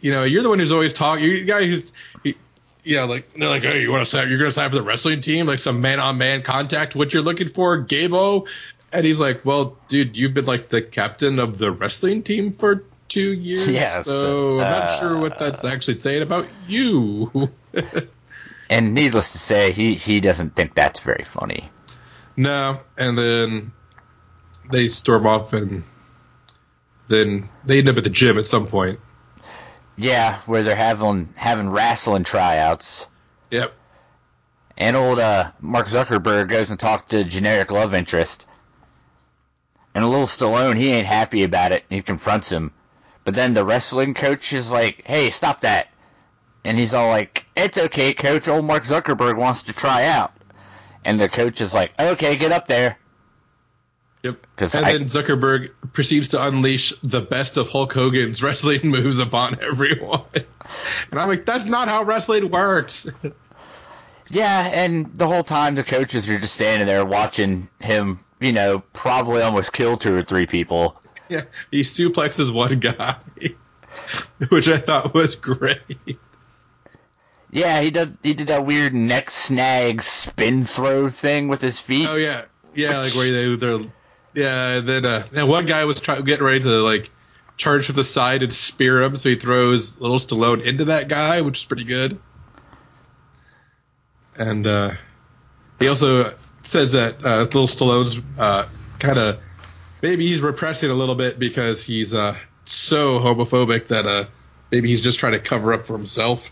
You 0.00 0.10
know, 0.10 0.24
you're 0.24 0.42
the 0.42 0.48
one 0.48 0.58
who's 0.58 0.72
always 0.72 0.92
talking. 0.92 1.24
You're 1.24 1.38
the 1.38 1.44
guy 1.44 1.66
who's, 1.66 1.92
he, 2.24 2.34
you 2.82 2.96
know, 2.96 3.06
like 3.06 3.32
they're 3.34 3.48
like, 3.48 3.62
hey, 3.62 3.82
you 3.82 3.92
want 3.92 4.04
to 4.04 4.10
sign? 4.10 4.28
You're 4.28 4.38
going 4.38 4.50
to 4.50 4.52
sign 4.52 4.68
for 4.68 4.74
the 4.74 4.82
wrestling 4.82 5.20
team, 5.20 5.46
like 5.46 5.60
some 5.60 5.80
man-on-man 5.80 6.42
contact. 6.42 6.96
What 6.96 7.12
you're 7.12 7.22
looking 7.22 7.50
for, 7.50 7.84
Gabo?" 7.84 8.48
And 8.92 9.06
he's 9.06 9.20
like, 9.20 9.44
"Well, 9.44 9.78
dude, 9.86 10.16
you've 10.16 10.34
been 10.34 10.46
like 10.46 10.70
the 10.70 10.82
captain 10.82 11.38
of 11.38 11.58
the 11.58 11.70
wrestling 11.70 12.24
team 12.24 12.52
for." 12.52 12.82
Two 13.08 13.32
years, 13.32 13.68
Yes, 13.68 14.06
so 14.06 14.60
I'm 14.60 14.70
not 14.70 14.98
sure 14.98 15.18
what 15.18 15.32
uh, 15.34 15.50
that's 15.50 15.64
actually 15.64 15.98
saying 15.98 16.22
about 16.22 16.46
you. 16.66 17.50
And 18.70 18.94
needless 18.94 19.32
to 19.32 19.38
say, 19.38 19.72
he, 19.72 19.94
he 19.94 20.20
doesn't 20.20 20.56
think 20.56 20.74
that's 20.74 21.00
very 21.00 21.24
funny. 21.24 21.70
No, 22.36 22.80
and 22.96 23.16
then 23.16 23.72
they 24.72 24.88
storm 24.88 25.26
off, 25.26 25.52
and 25.52 25.84
then 27.08 27.48
they 27.64 27.78
end 27.78 27.88
up 27.88 27.96
at 27.96 28.04
the 28.04 28.10
gym 28.10 28.38
at 28.38 28.46
some 28.46 28.66
point. 28.66 28.98
Yeah, 29.96 30.40
where 30.46 30.62
they're 30.62 30.74
having 30.74 31.32
having 31.36 31.70
wrestling 31.70 32.24
tryouts. 32.24 33.06
Yep. 33.50 33.72
And 34.76 34.96
old 34.96 35.20
uh, 35.20 35.52
Mark 35.60 35.86
Zuckerberg 35.86 36.48
goes 36.48 36.70
and 36.70 36.80
talks 36.80 37.10
to 37.10 37.22
generic 37.22 37.70
love 37.70 37.94
interest. 37.94 38.48
And 39.94 40.02
a 40.02 40.08
little 40.08 40.26
Stallone, 40.26 40.76
he 40.76 40.90
ain't 40.90 41.06
happy 41.06 41.44
about 41.44 41.70
it. 41.70 41.84
He 41.88 42.02
confronts 42.02 42.50
him. 42.50 42.72
But 43.24 43.34
then 43.34 43.54
the 43.54 43.64
wrestling 43.64 44.14
coach 44.14 44.52
is 44.52 44.70
like, 44.70 45.02
hey, 45.06 45.30
stop 45.30 45.62
that. 45.62 45.88
And 46.64 46.78
he's 46.78 46.94
all 46.94 47.08
like, 47.08 47.46
it's 47.56 47.78
okay, 47.78 48.12
coach. 48.12 48.48
Old 48.48 48.64
Mark 48.64 48.84
Zuckerberg 48.84 49.36
wants 49.36 49.62
to 49.62 49.72
try 49.72 50.04
out. 50.06 50.32
And 51.04 51.20
the 51.20 51.28
coach 51.28 51.60
is 51.60 51.74
like, 51.74 51.92
okay, 52.00 52.36
get 52.36 52.52
up 52.52 52.66
there. 52.66 52.98
Yep. 54.22 54.46
And 54.58 54.74
I- 54.86 54.92
then 54.92 55.08
Zuckerberg 55.08 55.70
proceeds 55.92 56.28
to 56.28 56.42
unleash 56.42 56.92
the 57.02 57.20
best 57.20 57.56
of 57.58 57.68
Hulk 57.68 57.92
Hogan's 57.92 58.42
wrestling 58.42 58.88
moves 58.88 59.18
upon 59.18 59.60
everyone. 59.60 60.22
And 61.10 61.20
I'm 61.20 61.28
like, 61.28 61.44
that's 61.44 61.66
not 61.66 61.88
how 61.88 62.04
wrestling 62.04 62.50
works. 62.50 63.06
Yeah, 64.30 64.70
and 64.72 65.10
the 65.18 65.26
whole 65.26 65.42
time 65.42 65.74
the 65.74 65.84
coaches 65.84 66.28
are 66.30 66.38
just 66.38 66.54
standing 66.54 66.86
there 66.86 67.04
watching 67.04 67.68
him, 67.80 68.20
you 68.40 68.52
know, 68.52 68.78
probably 68.94 69.42
almost 69.42 69.74
kill 69.74 69.98
two 69.98 70.14
or 70.14 70.22
three 70.22 70.46
people. 70.46 70.98
Yeah, 71.28 71.42
he 71.70 71.82
suplexes 71.82 72.52
one 72.52 72.80
guy, 72.80 73.16
which 74.48 74.68
I 74.68 74.78
thought 74.78 75.14
was 75.14 75.36
great. 75.36 76.18
Yeah, 77.50 77.80
he 77.80 77.90
did. 77.90 78.18
He 78.22 78.34
did 78.34 78.48
that 78.48 78.66
weird 78.66 78.94
neck 78.94 79.30
snag 79.30 80.02
spin 80.02 80.64
throw 80.64 81.08
thing 81.08 81.48
with 81.48 81.60
his 81.60 81.78
feet. 81.78 82.08
Oh 82.08 82.16
yeah, 82.16 82.46
yeah, 82.74 82.98
like 82.98 83.14
where 83.14 83.30
they 83.30 83.56
they're 83.56 83.88
yeah. 84.34 84.78
And 84.78 84.88
then 84.88 85.06
uh, 85.06 85.28
and 85.32 85.48
one 85.48 85.66
guy 85.66 85.84
was 85.84 86.00
trying 86.00 86.24
getting 86.24 86.44
ready 86.44 86.60
to 86.60 86.68
like 86.82 87.10
charge 87.56 87.86
to 87.86 87.92
the 87.92 88.04
side 88.04 88.42
and 88.42 88.52
spear 88.52 89.02
him, 89.02 89.16
so 89.16 89.28
he 89.28 89.36
throws 89.36 90.00
little 90.00 90.18
Stallone 90.18 90.64
into 90.64 90.86
that 90.86 91.08
guy, 91.08 91.40
which 91.42 91.58
is 91.58 91.64
pretty 91.64 91.84
good. 91.84 92.18
And 94.36 94.66
uh, 94.66 94.94
he 95.78 95.88
also 95.88 96.34
says 96.64 96.92
that 96.92 97.24
uh, 97.24 97.42
little 97.42 97.68
Stallone's 97.68 98.20
uh, 98.38 98.66
kind 98.98 99.18
of 99.18 99.38
maybe 100.04 100.26
he's 100.26 100.42
repressing 100.42 100.90
a 100.90 100.94
little 100.94 101.14
bit 101.14 101.38
because 101.38 101.82
he's 101.82 102.12
uh, 102.12 102.36
so 102.66 103.20
homophobic 103.20 103.88
that 103.88 104.04
uh, 104.04 104.26
maybe 104.70 104.88
he's 104.88 105.00
just 105.00 105.18
trying 105.18 105.32
to 105.32 105.38
cover 105.38 105.72
up 105.72 105.86
for 105.86 105.96
himself. 105.96 106.50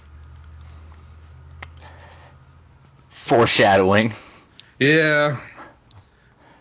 Foreshadowing. 3.10 4.14
Yeah. 4.80 5.38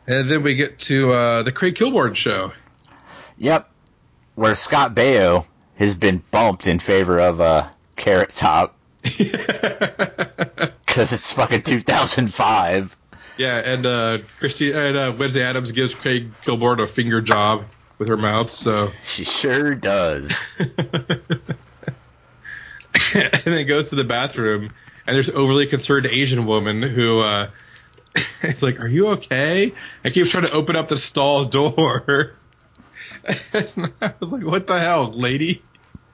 And 0.05 0.29
then 0.29 0.43
we 0.43 0.55
get 0.55 0.79
to 0.79 1.13
uh, 1.13 1.43
the 1.43 1.53
Craig 1.53 1.75
Kilborn 1.75 2.13
show. 2.13 2.51
Yep. 3.37 3.69
Where 4.35 4.55
Scott 4.55 4.93
Baio 4.93 5.45
has 5.75 5.95
been 5.95 6.21
bumped 6.29 6.67
in 6.67 6.79
favor 6.79 7.21
of 7.21 7.39
uh, 7.39 7.69
Carrot 7.95 8.31
Top 8.31 8.75
because 9.01 11.13
it's 11.13 11.31
fucking 11.31 11.61
2005. 11.61 12.97
Yeah, 13.41 13.57
and 13.57 13.85
uh, 13.87 14.17
Christy 14.37 14.71
and 14.71 14.95
uh, 14.95 15.15
Wednesday 15.17 15.41
Addams 15.41 15.71
gives 15.71 15.95
Craig 15.95 16.31
Kilborn 16.45 16.79
a 16.79 16.87
finger 16.87 17.21
job 17.21 17.63
with 17.97 18.07
her 18.07 18.17
mouth. 18.17 18.51
So, 18.51 18.91
She 19.03 19.23
sure 19.23 19.73
does. 19.73 20.31
and 20.59 20.69
then 23.43 23.65
goes 23.65 23.87
to 23.87 23.95
the 23.95 24.03
bathroom, 24.03 24.69
and 25.07 25.15
there's 25.15 25.27
an 25.27 25.37
overly 25.37 25.65
concerned 25.65 26.05
Asian 26.05 26.45
woman 26.45 26.83
who 26.83 27.17
uh, 27.17 27.49
it's 28.43 28.61
like, 28.61 28.79
"Are 28.79 28.87
you 28.87 29.07
okay?" 29.07 29.73
And 30.03 30.13
keeps 30.13 30.29
trying 30.29 30.45
to 30.45 30.53
open 30.53 30.75
up 30.75 30.87
the 30.87 30.99
stall 30.99 31.45
door. 31.45 32.35
and 33.53 33.91
I 34.03 34.13
was 34.19 34.31
like, 34.31 34.43
"What 34.43 34.67
the 34.67 34.77
hell, 34.77 35.11
lady?" 35.13 35.65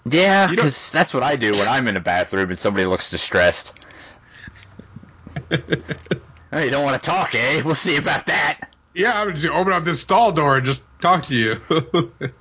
Yeah, 0.09 0.47
because 0.47 0.91
that's 0.91 1.13
what 1.13 1.23
I 1.23 1.35
do 1.35 1.51
when 1.51 1.67
I'm 1.67 1.89
in 1.89 1.97
a 1.97 2.01
bathroom 2.01 2.51
and 2.51 2.57
somebody 2.57 2.85
looks 2.85 3.11
distressed. 3.11 3.73
Oh, 6.51 6.59
you 6.59 6.69
don't 6.71 6.83
want 6.85 7.01
to 7.01 7.05
talk, 7.09 7.35
eh? 7.35 7.61
We'll 7.63 7.75
see 7.75 7.97
about 7.97 8.25
that. 8.27 8.69
yeah, 8.93 9.19
I'm 9.21 9.33
just 9.33 9.45
gonna 9.45 9.59
open 9.59 9.73
up 9.73 9.83
this 9.83 9.99
stall 10.01 10.31
door 10.31 10.57
and 10.57 10.65
just 10.65 10.81
talk 11.01 11.23
to 11.25 11.35
you. 11.35 11.61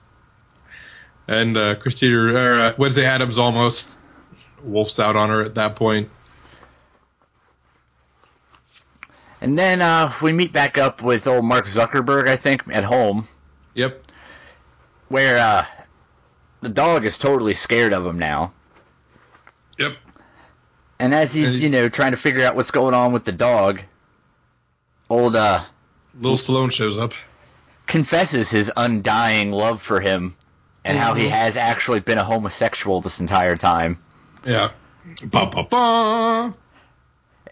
and 1.28 1.56
uh, 1.56 1.74
Christina 1.76 2.16
or 2.34 2.58
uh, 2.60 2.74
Wednesday 2.78 3.04
Addams 3.04 3.38
almost 3.38 3.88
wolfs 4.62 4.98
out 5.00 5.16
on 5.16 5.28
her 5.28 5.42
at 5.44 5.54
that 5.56 5.76
point. 5.76 6.08
And 9.40 9.58
then 9.58 9.82
uh, 9.82 10.12
we 10.22 10.32
meet 10.32 10.52
back 10.52 10.78
up 10.78 11.02
with 11.02 11.26
old 11.26 11.44
Mark 11.44 11.66
Zuckerberg, 11.66 12.26
I 12.28 12.36
think, 12.36 12.62
at 12.68 12.84
home, 12.84 13.28
Yep. 13.74 14.02
where 15.08 15.38
uh, 15.38 15.66
the 16.62 16.70
dog 16.70 17.04
is 17.04 17.18
totally 17.18 17.54
scared 17.54 17.92
of 17.92 18.06
him 18.06 18.18
now. 18.18 18.54
Yep. 19.78 19.96
And 20.98 21.14
as 21.14 21.34
he's, 21.34 21.54
And- 21.54 21.62
you 21.64 21.68
know, 21.68 21.88
trying 21.90 22.12
to 22.12 22.16
figure 22.16 22.44
out 22.46 22.56
what's 22.56 22.70
going 22.70 22.94
on 22.94 23.12
with 23.12 23.24
the 23.24 23.32
dog, 23.32 23.82
old 25.08 25.36
uh, 25.36 25.60
Little 26.20 26.36
Stallone 26.38 26.72
shows 26.72 26.98
up. 26.98 27.12
confesses 27.86 28.50
his 28.50 28.70
undying 28.76 29.52
love 29.52 29.80
for 29.82 30.00
him 30.00 30.36
and 30.84 30.98
how 30.98 31.14
he 31.14 31.26
Mhm. 31.26 31.30
has 31.30 31.56
actually 31.56 32.00
been 32.00 32.18
a 32.18 32.24
homosexual 32.24 33.00
this 33.00 33.20
entire 33.20 33.56
time. 33.56 34.00
Yeah. 34.44 34.70
Ba 35.24 35.46
ba 35.46 35.62
ba. 35.64 36.54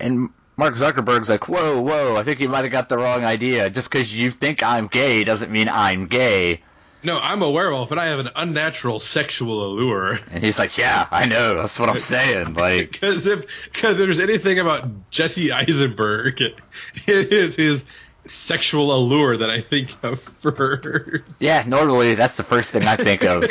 And 0.00 0.30
Mark 0.56 0.74
Zuckerberg's 0.74 1.28
like, 1.30 1.48
whoa, 1.48 1.80
whoa, 1.80 2.16
I 2.16 2.22
think 2.22 2.40
you 2.40 2.48
might 2.48 2.64
have 2.64 2.72
got 2.72 2.88
the 2.88 2.96
wrong 2.98 3.24
idea. 3.24 3.70
Just 3.70 3.90
because 3.90 4.12
you 4.16 4.30
think 4.30 4.62
I'm 4.62 4.86
gay 4.88 5.24
doesn't 5.24 5.50
mean 5.50 5.68
I'm 5.68 6.06
gay. 6.06 6.62
No, 7.04 7.18
I'm 7.20 7.42
a 7.42 7.50
werewolf, 7.50 7.90
and 7.90 8.00
I 8.00 8.06
have 8.06 8.18
an 8.18 8.30
unnatural 8.34 8.98
sexual 8.98 9.66
allure. 9.66 10.18
And 10.30 10.42
he's 10.42 10.58
like, 10.58 10.78
yeah, 10.78 11.06
I 11.10 11.26
know. 11.26 11.54
That's 11.54 11.78
what 11.78 11.90
I'm 11.90 11.98
saying. 11.98 12.54
Like, 12.54 12.92
Because 12.92 13.26
if 13.26 13.44
because 13.72 13.98
there's 13.98 14.20
anything 14.20 14.58
about 14.58 15.10
Jesse 15.10 15.52
Eisenberg, 15.52 16.40
it, 16.40 16.58
it 17.06 17.32
is 17.32 17.56
his 17.56 17.84
sexual 18.26 18.94
allure 18.96 19.36
that 19.36 19.50
I 19.50 19.60
think 19.60 19.90
of 20.02 20.18
first. 20.40 21.42
yeah, 21.42 21.62
normally 21.66 22.14
that's 22.14 22.38
the 22.38 22.42
first 22.42 22.70
thing 22.70 22.84
I 22.84 22.96
think 22.96 23.22
of. 23.22 23.44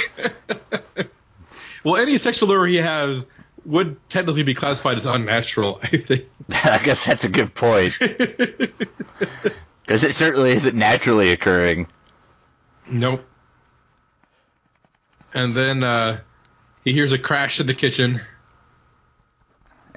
Well, 1.83 1.97
any 1.97 2.17
sexual 2.17 2.49
allure 2.49 2.65
he 2.65 2.77
has 2.77 3.25
would 3.65 3.97
technically 4.09 4.41
be 4.43 4.55
classified 4.55 4.97
as 4.97 5.05
unnatural. 5.05 5.79
I 5.83 5.97
think. 5.97 6.25
I 6.63 6.79
guess 6.83 7.05
that's 7.05 7.23
a 7.23 7.29
good 7.29 7.53
point. 7.53 7.93
Because 7.99 10.03
it 10.03 10.15
certainly 10.15 10.53
isn't 10.53 10.75
naturally 10.75 11.31
occurring. 11.31 11.87
nope. 12.89 13.23
And 15.33 15.51
then 15.51 15.83
uh, 15.83 16.19
he 16.83 16.93
hears 16.93 17.11
a 17.11 17.17
crash 17.17 17.59
in 17.59 17.67
the 17.67 17.73
kitchen. 17.73 18.21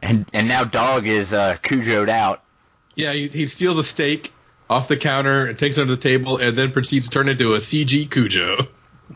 And 0.03 0.27
and 0.33 0.49
now 0.49 0.65
Dog 0.65 1.07
is 1.07 1.33
uh, 1.33 1.57
Cujo'd 1.63 2.09
out. 2.09 2.43
Yeah, 2.95 3.13
he, 3.13 3.29
he 3.29 3.47
steals 3.47 3.79
a 3.79 3.85
steak 3.85 4.33
off 4.69 4.89
the 4.89 4.97
counter 4.97 5.47
and 5.47 5.59
takes 5.59 5.79
it 5.79 5.83
under 5.83 5.95
the 5.95 6.01
table, 6.01 6.39
and 6.39 6.57
then 6.57 6.73
proceeds 6.73 7.07
to 7.07 7.13
turn 7.13 7.29
it 7.29 7.33
into 7.33 7.55
a 7.55 7.59
CG 7.59 8.11
Cujo. 8.11 8.67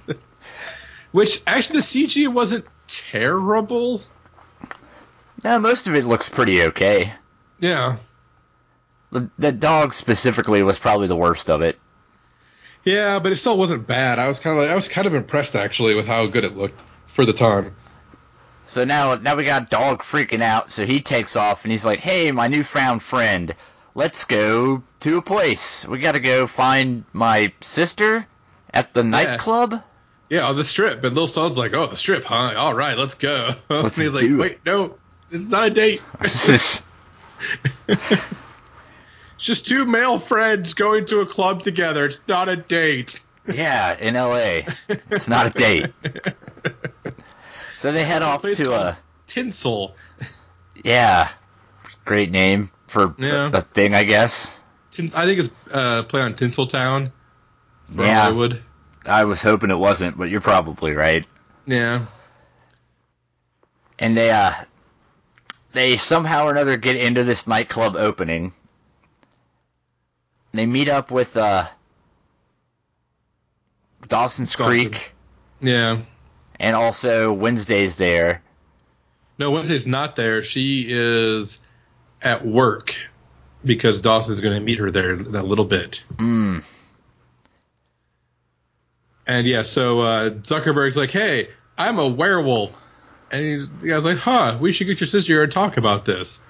Which 1.13 1.43
actually, 1.47 1.81
the 1.81 1.85
CG 1.85 2.33
wasn't 2.33 2.67
terrible. 2.87 4.03
Now, 5.43 5.59
most 5.59 5.89
of 5.89 5.95
it 5.95 6.05
looks 6.05 6.29
pretty 6.29 6.63
okay. 6.65 7.15
Yeah, 7.61 7.97
The, 9.11 9.31
the 9.39 9.53
dog 9.53 9.93
specifically 9.95 10.63
was 10.63 10.79
probably 10.79 11.09
the 11.09 11.17
worst 11.17 11.51
of 11.51 11.63
it. 11.63 11.79
Yeah, 12.85 13.19
but 13.19 13.33
it 13.33 13.37
still 13.37 13.59
wasn't 13.59 13.87
bad. 13.87 14.19
I 14.19 14.29
was 14.29 14.41
kind 14.41 14.57
of 14.57 14.63
like, 14.63 14.71
I 14.71 14.75
was 14.75 14.89
kind 14.89 15.07
of 15.07 15.15
impressed 15.15 15.57
actually 15.57 15.95
with 15.95 16.07
how 16.07 16.27
good 16.27 16.45
it 16.45 16.57
looked 16.57 16.81
for 17.07 17.25
the 17.27 17.33
time. 17.33 17.75
So 18.67 18.85
now, 18.85 19.17
now 19.17 19.35
we 19.35 19.45
got 19.45 19.69
Dog 19.69 20.03
freaking 20.03 20.43
out. 20.43 20.71
So 20.71 20.87
he 20.87 21.01
takes 21.01 21.35
off 21.35 21.65
and 21.65 21.73
he's 21.73 21.85
like, 21.85 21.99
"Hey, 21.99 22.31
my 22.31 22.47
newfound 22.47 23.03
friend, 23.03 23.53
let's 23.97 24.25
go 24.25 24.83
to 25.01 25.19
a 25.19 25.23
place. 25.23 25.85
We 25.89 25.99
got 25.99 26.13
to 26.13 26.21
go 26.21 26.47
find 26.47 27.05
my 27.13 27.53
sister 27.61 28.27
at 28.73 28.95
the 28.95 29.03
nightclub." 29.03 29.83
Yeah, 30.29 30.47
on 30.47 30.57
the 30.57 30.65
strip. 30.65 31.03
And 31.03 31.17
Lil 31.17 31.27
Stone's 31.27 31.59
like, 31.59 31.75
"Oh, 31.75 31.89
the 31.89 31.97
strip, 31.97 32.23
huh? 32.23 32.55
All 32.57 32.75
right, 32.75 32.97
let's 32.97 33.15
go." 33.15 33.55
Let's 33.69 33.97
and 33.97 34.05
he's 34.05 34.15
like, 34.15 34.23
it. 34.23 34.37
"Wait, 34.37 34.59
no, 34.65 34.95
this 35.31 35.41
is 35.41 35.49
not 35.49 35.67
a 35.67 35.71
date. 35.71 36.01
It's 39.41 39.47
just 39.47 39.67
two 39.67 39.87
male 39.87 40.19
friends 40.19 40.75
going 40.75 41.07
to 41.07 41.21
a 41.21 41.27
club 41.27 41.63
together. 41.63 42.05
It's 42.05 42.19
not 42.29 42.51
a 42.51 42.57
date." 42.57 43.21
yeah, 43.51 43.97
in 43.99 44.15
L.A. 44.15 44.67
It's 45.11 45.29
not 45.29 45.47
a 45.47 45.51
date. 45.51 45.87
So 47.79 47.91
they 47.91 48.05
head 48.05 48.21
off 48.23 48.43
to 48.43 48.73
a 48.75 48.99
Tinsel. 49.27 49.95
yeah, 50.85 51.31
great 52.05 52.31
name 52.31 52.71
for 52.87 53.15
Yeah. 53.19 53.51
a 53.53 53.63
thing, 53.63 53.95
I 53.95 54.05
guess. 54.05 54.61
I 55.15 55.25
think 55.25 55.41
it's 55.41 55.49
uh, 55.71 56.03
play 56.03 56.21
on 56.21 56.35
Tinseltown. 56.35 57.11
Yeah. 57.95 58.25
Hollywood. 58.25 58.63
I 59.07 59.25
was 59.25 59.41
hoping 59.41 59.71
it 59.71 59.79
wasn't, 59.79 60.19
but 60.19 60.29
you're 60.29 60.43
probably 60.43 60.93
right. 60.93 61.25
Yeah. 61.65 62.05
and 63.99 64.15
they 64.15 64.31
uh 64.31 64.53
they 65.73 65.97
somehow 65.97 66.45
or 66.45 66.51
another 66.51 66.77
get 66.77 66.97
into 66.97 67.25
this 67.25 67.47
nightclub 67.47 67.97
opening. 67.97 68.53
They 70.53 70.67
meet 70.67 70.89
up 70.89 71.11
with 71.11 71.37
uh 71.37 71.67
Dawson's 74.09 74.53
Dawson. 74.55 74.67
Creek 74.91 75.13
Yeah. 75.61 76.01
and 76.59 76.75
also 76.77 77.33
Wednesday's 77.33 77.97
there. 77.97 78.43
No, 79.39 79.51
Wednesday's 79.51 79.87
not 79.87 80.17
there. 80.17 80.43
She 80.43 80.87
is 80.89 81.61
at 82.23 82.45
work 82.47 82.95
because 83.65 84.01
Dawson's 84.01 84.41
going 84.41 84.55
to 84.59 84.61
meet 84.65 84.79
her 84.79 84.91
there 84.91 85.13
in 85.15 85.35
a 85.35 85.43
little 85.43 85.65
bit. 85.65 86.03
Mm. 86.17 86.65
And 89.27 89.47
yeah, 89.47 89.63
so 89.63 90.01
uh, 90.01 90.31
Zuckerberg's 90.31 90.97
like, 90.97 91.11
"Hey, 91.11 91.49
I'm 91.79 91.99
a 91.99 92.09
werewolf," 92.09 92.73
and 93.31 93.45
he's, 93.45 93.69
the 93.81 93.89
guy's 93.89 94.05
like, 94.05 94.19
"Huh? 94.19 94.59
We 94.61 94.73
should 94.73 94.87
get 94.89 94.99
your 95.01 95.07
sister 95.07 95.33
here 95.33 95.43
and 95.45 95.53
talk 95.53 95.77
about 95.77 96.05
this." 96.05 96.41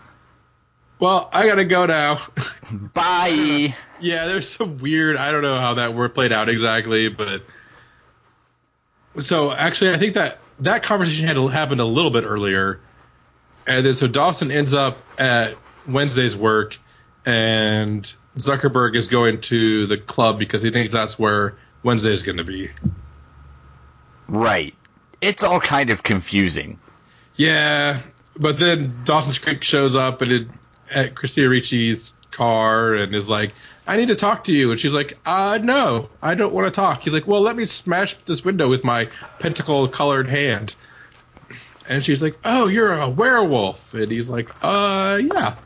Well, 0.98 1.28
I 1.32 1.46
gotta 1.46 1.64
go 1.64 1.86
now. 1.86 2.26
Bye. 2.94 3.74
Yeah, 4.00 4.26
there's 4.26 4.48
some 4.48 4.78
weird. 4.78 5.16
I 5.16 5.30
don't 5.32 5.42
know 5.42 5.58
how 5.58 5.74
that 5.74 5.94
word 5.94 6.14
played 6.14 6.32
out 6.32 6.48
exactly, 6.48 7.08
but 7.08 7.42
so 9.18 9.50
actually, 9.52 9.92
I 9.92 9.98
think 9.98 10.14
that 10.14 10.38
that 10.60 10.82
conversation 10.82 11.26
had 11.26 11.36
happened 11.36 11.80
a 11.80 11.84
little 11.84 12.10
bit 12.10 12.24
earlier, 12.24 12.80
and 13.66 13.84
then 13.84 13.94
so 13.94 14.06
Dawson 14.06 14.50
ends 14.50 14.74
up 14.74 14.98
at 15.18 15.54
Wednesday's 15.86 16.36
work, 16.36 16.78
and 17.26 18.12
Zuckerberg 18.36 18.96
is 18.96 19.08
going 19.08 19.40
to 19.42 19.86
the 19.86 19.98
club 19.98 20.38
because 20.38 20.62
he 20.62 20.70
thinks 20.70 20.92
that's 20.92 21.18
where 21.18 21.56
Wednesday's 21.82 22.22
going 22.22 22.38
to 22.38 22.44
be. 22.44 22.70
right. 24.28 24.74
It's 25.20 25.42
all 25.42 25.60
kind 25.60 25.90
of 25.90 26.02
confusing. 26.02 26.78
Yeah, 27.36 28.00
but 28.36 28.58
then 28.58 29.02
Dawson's 29.04 29.36
Creek 29.38 29.62
shows 29.64 29.94
up 29.94 30.22
and 30.22 30.32
it, 30.32 30.48
at 30.90 31.14
Christina 31.14 31.48
Ricci's 31.48 32.14
car 32.30 32.94
and 32.94 33.14
is 33.14 33.28
like, 33.28 33.52
"I 33.86 33.96
need 33.96 34.08
to 34.08 34.16
talk 34.16 34.44
to 34.44 34.52
you," 34.52 34.70
and 34.70 34.80
she's 34.80 34.94
like, 34.94 35.18
"Uh, 35.26 35.58
no, 35.62 36.08
I 36.22 36.34
don't 36.34 36.52
want 36.52 36.66
to 36.66 36.70
talk." 36.70 37.02
He's 37.02 37.12
like, 37.12 37.26
"Well, 37.26 37.40
let 37.40 37.56
me 37.56 37.64
smash 37.64 38.14
this 38.26 38.44
window 38.44 38.68
with 38.68 38.84
my 38.84 39.08
pentacle-colored 39.38 40.28
hand," 40.28 40.74
and 41.88 42.04
she's 42.04 42.22
like, 42.22 42.38
"Oh, 42.44 42.66
you're 42.66 42.94
a 42.94 43.08
werewolf," 43.08 43.94
and 43.94 44.10
he's 44.10 44.30
like, 44.30 44.50
"Uh, 44.62 45.20
yeah, 45.32 45.56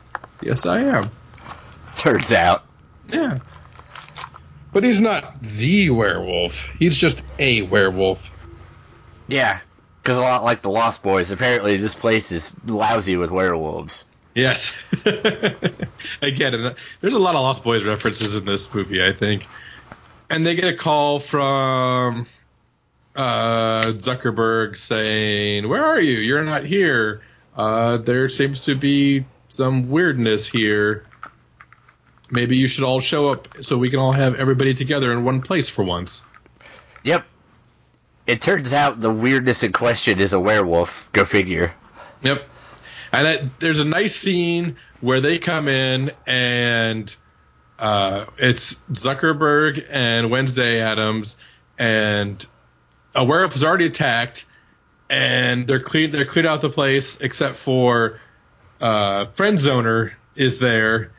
yes, 0.41 0.65
I 0.65 0.81
am." 0.81 1.09
Turns 1.97 2.31
out. 2.31 2.63
Yeah. 3.11 3.39
But 4.73 4.83
he's 4.83 4.99
not 4.99 5.41
the 5.41 5.89
werewolf. 5.89 6.67
He's 6.77 6.97
just 6.97 7.23
a 7.39 7.61
werewolf. 7.61 8.29
Yeah. 9.27 9.59
Because 10.01 10.17
a 10.17 10.21
lot 10.21 10.43
like 10.43 10.61
the 10.61 10.69
Lost 10.69 11.01
Boys, 11.01 11.31
apparently 11.31 11.77
this 11.77 11.95
place 11.95 12.31
is 12.31 12.51
lousy 12.65 13.15
with 13.17 13.31
werewolves. 13.31 14.05
Yes. 14.35 14.73
Again, 16.21 16.53
and 16.53 16.75
there's 17.01 17.13
a 17.13 17.19
lot 17.19 17.35
of 17.35 17.41
Lost 17.41 17.63
Boys 17.63 17.83
references 17.83 18.35
in 18.35 18.45
this 18.45 18.71
movie, 18.73 19.03
I 19.03 19.13
think. 19.13 19.47
And 20.29 20.45
they 20.45 20.55
get 20.55 20.65
a 20.65 20.75
call 20.75 21.19
from 21.19 22.27
uh, 23.15 23.81
Zuckerberg 23.81 24.77
saying, 24.77 25.69
Where 25.69 25.83
are 25.83 26.01
you? 26.01 26.17
You're 26.17 26.43
not 26.43 26.65
here. 26.65 27.21
Uh, 27.55 27.97
there 27.97 28.27
seems 28.27 28.59
to 28.61 28.75
be 28.75 29.25
some 29.47 29.89
weirdness 29.89 30.47
here. 30.47 31.05
Maybe 32.29 32.57
you 32.57 32.67
should 32.67 32.83
all 32.83 32.99
show 32.99 33.31
up 33.31 33.47
so 33.61 33.77
we 33.77 33.89
can 33.89 33.99
all 33.99 34.11
have 34.11 34.35
everybody 34.35 34.73
together 34.73 35.13
in 35.13 35.23
one 35.23 35.41
place 35.41 35.69
for 35.69 35.83
once. 35.83 36.23
Yep. 37.03 37.23
It 38.27 38.41
turns 38.41 38.73
out 38.73 38.99
the 38.99 39.11
weirdness 39.11 39.63
in 39.63 39.71
question 39.71 40.19
is 40.19 40.33
a 40.33 40.39
werewolf. 40.39 41.09
Go 41.13 41.23
figure. 41.23 41.71
Yep. 42.23 42.49
And 43.15 43.25
that, 43.25 43.59
there's 43.61 43.79
a 43.79 43.85
nice 43.85 44.13
scene 44.13 44.75
where 44.99 45.21
they 45.21 45.39
come 45.39 45.69
in 45.69 46.11
and 46.27 47.15
uh, 47.79 48.25
it's 48.37 48.75
Zuckerberg 48.91 49.85
and 49.89 50.29
Wednesday 50.29 50.81
Addams 50.81 51.37
and 51.79 52.45
a 53.13 53.23
werewolf 53.23 53.53
has 53.53 53.63
already 53.63 53.85
attacked 53.85 54.45
and 55.09 55.65
they're 55.65 55.79
clean 55.79 56.11
they're 56.11 56.25
cleared 56.25 56.45
out 56.45 56.61
the 56.61 56.69
place 56.69 57.21
except 57.21 57.55
for 57.55 58.19
uh, 58.81 59.27
friend 59.27 59.59
zoner 59.59 60.11
is 60.35 60.59
there. 60.59 61.11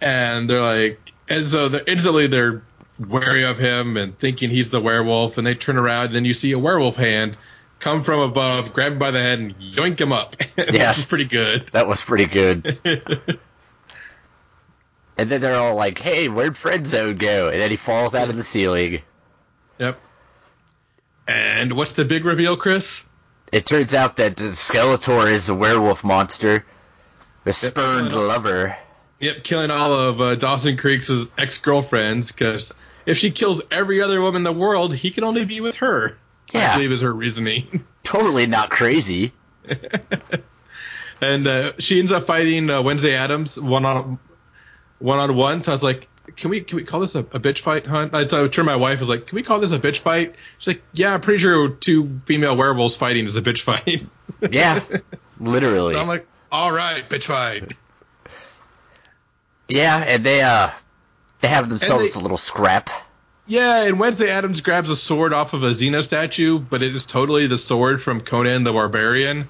And 0.00 0.48
they're 0.48 0.62
like 0.62 1.00
and 1.28 1.44
so 1.44 1.68
they're, 1.68 1.84
instantly 1.88 2.28
they're 2.28 2.62
wary 3.08 3.44
of 3.44 3.58
him 3.58 3.96
and 3.96 4.16
thinking 4.20 4.50
he's 4.50 4.70
the 4.70 4.80
werewolf 4.80 5.36
and 5.36 5.44
they 5.46 5.54
turn 5.56 5.78
around 5.78 6.06
and 6.06 6.14
then 6.14 6.24
you 6.24 6.32
see 6.32 6.52
a 6.52 6.58
werewolf 6.58 6.94
hand 6.94 7.36
come 7.86 8.02
from 8.02 8.18
above 8.18 8.72
grab 8.72 8.92
him 8.94 8.98
by 8.98 9.12
the 9.12 9.20
head 9.20 9.38
and 9.38 9.54
yoink 9.58 10.00
him 10.00 10.10
up 10.12 10.34
Yeah. 10.58 10.88
which 10.90 10.98
is 10.98 11.04
pretty 11.04 11.24
good 11.26 11.68
That 11.72 11.86
was 11.86 12.02
pretty 12.02 12.26
good. 12.26 12.78
and 15.16 15.30
then 15.30 15.40
they're 15.40 15.54
all 15.56 15.76
like, 15.76 15.98
hey, 15.98 16.28
where'd 16.28 16.56
Friend 16.56 16.84
Zone 16.86 17.16
go? 17.16 17.48
And 17.48 17.60
then 17.60 17.70
he 17.70 17.76
falls 17.76 18.14
out 18.14 18.28
of 18.28 18.36
the 18.36 18.42
ceiling. 18.42 19.02
yep 19.78 20.00
and 21.28 21.72
what's 21.74 21.92
the 21.92 22.04
big 22.04 22.24
reveal 22.24 22.56
chris 22.56 23.04
It 23.52 23.66
turns 23.66 23.94
out 23.94 24.16
that 24.16 24.34
Skeletor 24.36 25.30
is 25.30 25.48
a 25.48 25.54
werewolf 25.54 26.02
monster. 26.02 26.64
The 27.44 27.52
spurned 27.52 28.06
Yep. 28.08 28.16
lover. 28.16 28.76
Yep, 29.20 29.44
killing 29.44 29.70
all 29.70 29.92
of 29.92 30.20
uh, 30.20 30.34
Dawson 30.34 30.76
Creek's 30.76 31.10
ex 31.38 31.56
girlfriends 31.58 32.32
because 32.32 32.74
if 33.06 33.16
she 33.16 33.30
kills 33.30 33.62
every 33.70 34.02
other 34.02 34.20
woman 34.20 34.40
in 34.40 34.42
the 34.42 34.52
world, 34.52 34.92
he 34.94 35.12
can 35.12 35.22
only 35.22 35.44
be 35.44 35.60
with 35.60 35.76
her. 35.76 36.18
Yeah. 36.52 36.70
I 36.70 36.74
believe 36.76 36.92
is 36.92 37.00
her 37.02 37.12
reasoning. 37.12 37.84
Totally 38.04 38.46
not 38.46 38.70
crazy. 38.70 39.32
and 41.20 41.46
uh, 41.46 41.72
she 41.78 41.98
ends 41.98 42.12
up 42.12 42.26
fighting 42.26 42.70
uh, 42.70 42.82
Wednesday 42.82 43.14
Addams 43.14 43.60
one 43.60 43.84
on 43.84 44.18
one 44.98 45.18
on 45.18 45.34
one. 45.36 45.62
So 45.62 45.72
I 45.72 45.74
was 45.74 45.82
like, 45.82 46.08
"Can 46.36 46.50
we 46.50 46.60
can 46.60 46.76
we 46.76 46.84
call 46.84 47.00
this 47.00 47.14
a, 47.14 47.20
a 47.20 47.40
bitch 47.40 47.58
fight, 47.60 47.86
hunt?" 47.86 48.14
I, 48.14 48.20
I 48.20 48.48
turned 48.48 48.66
my 48.66 48.76
wife. 48.76 48.98
I 48.98 49.00
was 49.00 49.08
like, 49.08 49.26
"Can 49.26 49.36
we 49.36 49.42
call 49.42 49.58
this 49.58 49.72
a 49.72 49.78
bitch 49.78 49.98
fight?" 49.98 50.34
She's 50.58 50.68
like, 50.74 50.82
"Yeah, 50.92 51.14
I'm 51.14 51.20
pretty 51.20 51.40
sure 51.40 51.68
two 51.70 52.20
female 52.26 52.56
werewolves 52.56 52.96
fighting 52.96 53.26
is 53.26 53.36
a 53.36 53.42
bitch 53.42 53.62
fight." 53.62 54.06
Yeah, 54.50 54.84
literally. 55.40 55.94
so 55.94 56.00
I'm 56.00 56.08
like, 56.08 56.26
"All 56.52 56.70
right, 56.70 57.08
bitch 57.08 57.24
fight." 57.24 57.72
yeah, 59.68 59.98
and 60.06 60.24
they 60.24 60.42
uh 60.42 60.70
they 61.40 61.48
have 61.48 61.68
themselves 61.68 62.14
they- 62.14 62.20
a 62.20 62.22
little 62.22 62.36
scrap. 62.36 62.90
Yeah, 63.46 63.84
and 63.84 64.00
Wednesday 64.00 64.28
Addams 64.30 64.60
grabs 64.60 64.90
a 64.90 64.96
sword 64.96 65.32
off 65.32 65.52
of 65.52 65.62
a 65.62 65.70
Xena 65.70 66.02
statue, 66.02 66.58
but 66.58 66.82
it 66.82 66.94
is 66.96 67.04
totally 67.04 67.46
the 67.46 67.58
sword 67.58 68.02
from 68.02 68.20
Conan 68.20 68.64
the 68.64 68.72
Barbarian. 68.72 69.48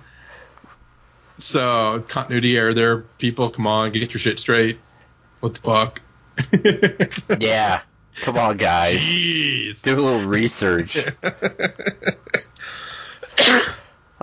So 1.39 2.05
continuity 2.09 2.57
error 2.59 2.75
there, 2.75 2.99
people. 3.19 3.51
Come 3.51 3.67
on, 3.67 3.93
get 3.93 4.13
your 4.13 4.21
shit 4.21 4.39
straight. 4.39 4.79
What 5.41 5.55
the 5.55 5.61
fuck? 5.61 6.01
Yeah, 7.41 7.81
come 8.21 8.37
on, 8.37 8.59
guys, 8.59 9.01
Jeez. 9.01 9.81
do 9.83 9.95
a 9.99 10.01
little 10.01 10.27
research. 10.29 10.95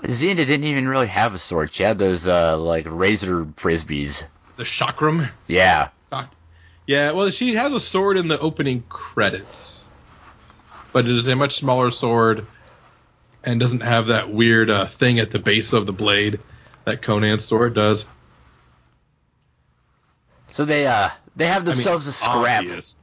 Xena 0.04 0.36
didn't 0.46 0.66
even 0.66 0.88
really 0.88 1.08
have 1.08 1.34
a 1.34 1.38
sword. 1.40 1.74
She 1.74 1.84
had 1.84 1.98
those 1.98 2.28
uh 2.28 2.58
like 2.58 2.86
razor 2.88 3.46
frisbees. 3.46 4.24
The 4.58 4.64
chakram. 4.64 5.30
Yeah, 5.48 5.90
Yeah, 6.86 7.12
well, 7.12 7.30
she 7.30 7.56
has 7.56 7.72
a 7.72 7.80
sword 7.80 8.18
in 8.18 8.28
the 8.28 8.40
opening 8.40 8.84
credits, 8.90 9.86
but 10.92 11.06
it 11.06 11.16
is 11.16 11.28
a 11.28 11.36
much 11.36 11.56
smaller 11.56 11.92
sword 11.92 12.46
and 13.44 13.60
doesn't 13.60 13.82
have 13.82 14.08
that 14.08 14.32
weird 14.32 14.70
uh, 14.70 14.88
thing 14.88 15.20
at 15.20 15.32
the 15.32 15.40
base 15.40 15.74
of 15.74 15.86
the 15.86 15.94
blade 15.94 16.40
that 16.86 17.02
Conan's 17.02 17.46
sword 17.46 17.74
does. 17.74 18.06
so 20.48 20.66
they 20.66 20.86
uh 20.86 21.10
they 21.36 21.48
have 21.48 21.64
I 21.64 21.66
mean, 21.66 21.76
themselves 21.76 22.08
a 22.08 22.14
scrap. 22.14 22.60
obvious. 22.60 23.00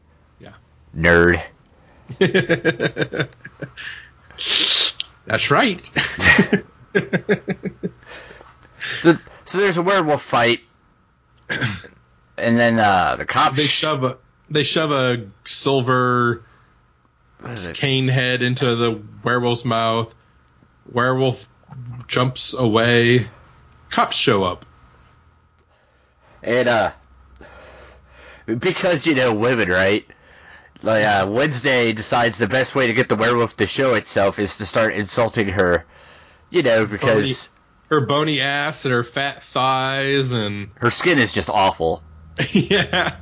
Nerd. 0.97 1.40
That's 5.27 5.51
right. 5.51 5.90
So, 9.03 9.14
so 9.45 9.59
there's 9.59 9.77
a 9.77 9.83
werewolf 9.83 10.23
fight, 10.23 10.61
and 12.40 12.59
then 12.59 12.79
uh, 12.79 13.16
the 13.16 13.26
cops. 13.26 13.57
they 13.57 13.64
shove 13.64 14.05
a 14.05 14.18
they 14.48 14.64
shove 14.64 14.90
a 14.90 15.29
silver 15.44 16.44
what 17.40 17.53
is 17.53 17.66
it? 17.66 17.76
cane 17.76 18.09
head 18.09 18.42
into 18.42 18.76
the 18.76 19.03
werewolf's 19.24 19.64
mouth. 19.64 20.14
Werewolf 20.92 21.48
jumps 22.09 22.55
away. 22.55 23.29
Cops 23.90 24.16
show 24.16 24.42
up. 24.42 24.66
And 26.42 26.68
uh, 26.68 26.92
because 28.46 29.07
you 29.07 29.14
know 29.14 29.35
women, 29.35 29.68
right? 29.68 30.07
Like 30.83 31.05
uh, 31.05 31.26
Wednesday 31.29 31.92
decides 31.92 32.38
the 32.38 32.48
best 32.48 32.74
way 32.74 32.87
to 32.87 32.94
get 32.94 33.09
the 33.09 33.16
werewolf 33.16 33.57
to 33.57 33.66
show 33.66 33.94
itself 33.94 34.38
is 34.38 34.57
to 34.57 34.66
start 34.66 34.94
insulting 34.94 35.48
her. 35.48 35.85
You 36.50 36.62
know, 36.62 36.87
because 36.87 37.48
Her 37.88 38.00
bony 38.00 38.40
ass 38.40 38.85
and 38.85 38.92
her 38.92 39.05
fat 39.05 39.44
thighs 39.44 40.33
and 40.33 40.70
her 40.76 40.90
skin 40.90 41.18
is 41.18 41.33
just 41.33 41.50
awful. 41.50 42.03
yeah. 42.53 43.14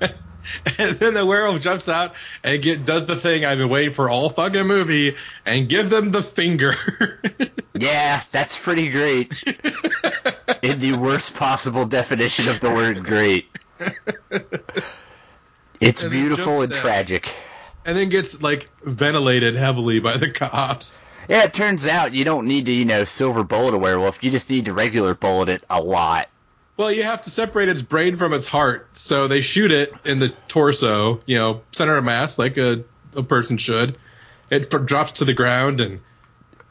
And 0.78 0.98
then 0.98 1.12
the 1.12 1.26
werewolf 1.26 1.60
jumps 1.60 1.88
out 1.90 2.14
and 2.42 2.62
get 2.62 2.84
does 2.86 3.04
the 3.04 3.16
thing 3.16 3.44
I've 3.44 3.58
been 3.58 3.68
waiting 3.68 3.92
for 3.92 4.08
all 4.08 4.30
fucking 4.30 4.66
movie 4.66 5.14
and 5.44 5.68
give 5.68 5.90
them 5.90 6.10
the 6.12 6.22
finger. 6.22 6.74
Yeah, 7.80 8.24
that's 8.32 8.58
pretty 8.58 8.88
great. 8.90 9.30
In 10.62 10.80
the 10.80 10.94
worst 10.98 11.36
possible 11.36 11.86
definition 11.86 12.48
of 12.48 12.58
the 12.58 12.70
word 12.70 13.04
great. 13.04 13.46
It's 15.80 16.02
And 16.02 16.10
beautiful 16.10 16.62
and 16.62 16.72
down. 16.72 16.80
tragic. 16.80 17.32
and 17.84 17.96
then 17.96 18.08
gets 18.08 18.42
like 18.42 18.68
ventilated 18.84 19.54
heavily 19.54 20.00
by 20.00 20.16
the 20.16 20.28
cops. 20.30 21.00
Yeah, 21.28 21.44
it 21.44 21.52
turns 21.54 21.86
out 21.86 22.14
you 22.14 22.24
don't 22.24 22.48
need 22.48 22.66
to, 22.66 22.72
you 22.72 22.84
know, 22.84 23.04
silver 23.04 23.44
bullet 23.44 23.74
a 23.74 23.78
werewolf. 23.78 24.24
You 24.24 24.30
just 24.32 24.50
need 24.50 24.64
to 24.64 24.72
regular 24.72 25.14
bullet 25.14 25.48
it 25.48 25.62
a 25.70 25.80
lot. 25.80 26.28
Well, 26.78 26.92
you 26.92 27.02
have 27.02 27.22
to 27.22 27.30
separate 27.30 27.68
its 27.68 27.82
brain 27.82 28.14
from 28.14 28.32
its 28.32 28.46
heart, 28.46 28.96
so 28.96 29.26
they 29.26 29.40
shoot 29.40 29.72
it 29.72 29.92
in 30.04 30.20
the 30.20 30.28
torso, 30.46 31.20
you 31.26 31.36
know, 31.36 31.62
center 31.72 31.96
of 31.96 32.04
mass, 32.04 32.38
like 32.38 32.56
a, 32.56 32.84
a 33.16 33.24
person 33.24 33.58
should. 33.58 33.98
It 34.48 34.70
drops 34.86 35.10
to 35.18 35.24
the 35.24 35.34
ground, 35.34 35.80
and 35.80 35.98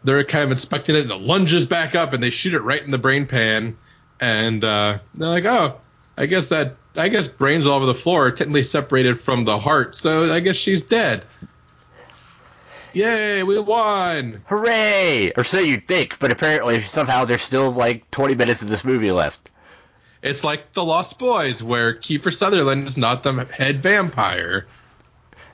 they're 0.05 0.23
kind 0.23 0.45
of 0.45 0.51
inspecting 0.51 0.95
it, 0.95 1.01
and 1.01 1.11
it 1.11 1.19
lunges 1.19 1.65
back 1.65 1.93
up, 1.93 2.13
and 2.13 2.23
they 2.23 2.29
shoot 2.29 2.53
it 2.53 2.61
right 2.61 2.81
in 2.81 2.89
the 2.89 2.97
brain 2.97 3.27
pan, 3.27 3.77
and 4.21 4.63
uh, 4.63 4.99
they're 5.13 5.27
like, 5.27 5.43
"Oh, 5.43 5.81
I 6.15 6.25
guess 6.25 6.47
that, 6.47 6.77
I 6.95 7.09
guess 7.09 7.27
brains 7.27 7.67
all 7.67 7.75
over 7.75 7.85
the 7.85 7.93
floor 7.93 8.27
are 8.27 8.31
technically 8.31 8.63
separated 8.63 9.19
from 9.19 9.43
the 9.43 9.59
heart, 9.59 9.93
so 9.97 10.31
I 10.31 10.39
guess 10.39 10.55
she's 10.55 10.83
dead." 10.83 11.25
Yay, 12.93 13.43
we 13.43 13.59
won! 13.59 14.41
Hooray! 14.45 15.33
Or 15.35 15.43
so 15.43 15.59
you'd 15.59 15.85
think, 15.85 16.17
but 16.17 16.31
apparently 16.31 16.81
somehow 16.83 17.25
there's 17.25 17.41
still 17.41 17.71
like 17.71 18.09
20 18.11 18.35
minutes 18.35 18.61
of 18.61 18.69
this 18.69 18.85
movie 18.85 19.11
left. 19.11 19.49
It's 20.21 20.43
like 20.43 20.73
The 20.73 20.83
Lost 20.83 21.19
Boys, 21.19 21.61
where 21.61 21.93
Kiefer 21.93 22.33
Sutherland 22.33 22.87
is 22.87 22.97
not 22.97 23.23
the 23.23 23.45
head 23.45 23.81
vampire. 23.81 24.65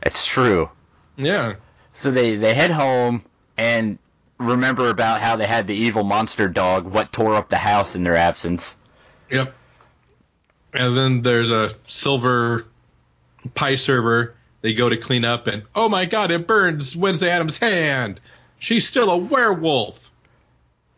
It's 0.02 0.26
true. 0.26 0.69
Yeah. 1.15 1.56
So 1.93 2.12
they, 2.12 2.36
they 2.36 2.54
head 2.54 2.71
home 2.71 3.23
and 3.58 3.97
remember 4.39 4.89
about 4.89 5.21
how 5.21 5.36
they 5.36 5.45
had 5.45 5.67
the 5.67 5.76
evil 5.76 6.04
monster 6.04 6.47
dog, 6.47 6.86
what 6.86 7.12
tore 7.12 7.36
up 7.36 7.49
the 7.49 7.58
house 7.58 7.95
in 7.95 8.04
their 8.04 8.15
absence. 8.15 8.78
Yep. 9.30 9.54
And 10.73 10.97
then 10.97 11.21
there's 11.21 11.52
a 11.52 11.76
silver 11.88 12.65
pie 13.54 13.76
server. 13.76 14.36
They 14.62 14.73
go 14.73 14.89
to 14.89 14.97
clean 14.97 15.26
up, 15.26 15.47
and 15.47 15.63
oh 15.76 15.89
my 15.89 16.06
god, 16.06 16.32
it 16.32 16.47
burns 16.47 16.95
Wednesday 16.95 17.30
Addams' 17.30 17.58
hand. 17.58 18.21
She's 18.60 18.88
still 18.88 19.10
a 19.10 19.17
werewolf. 19.17 20.10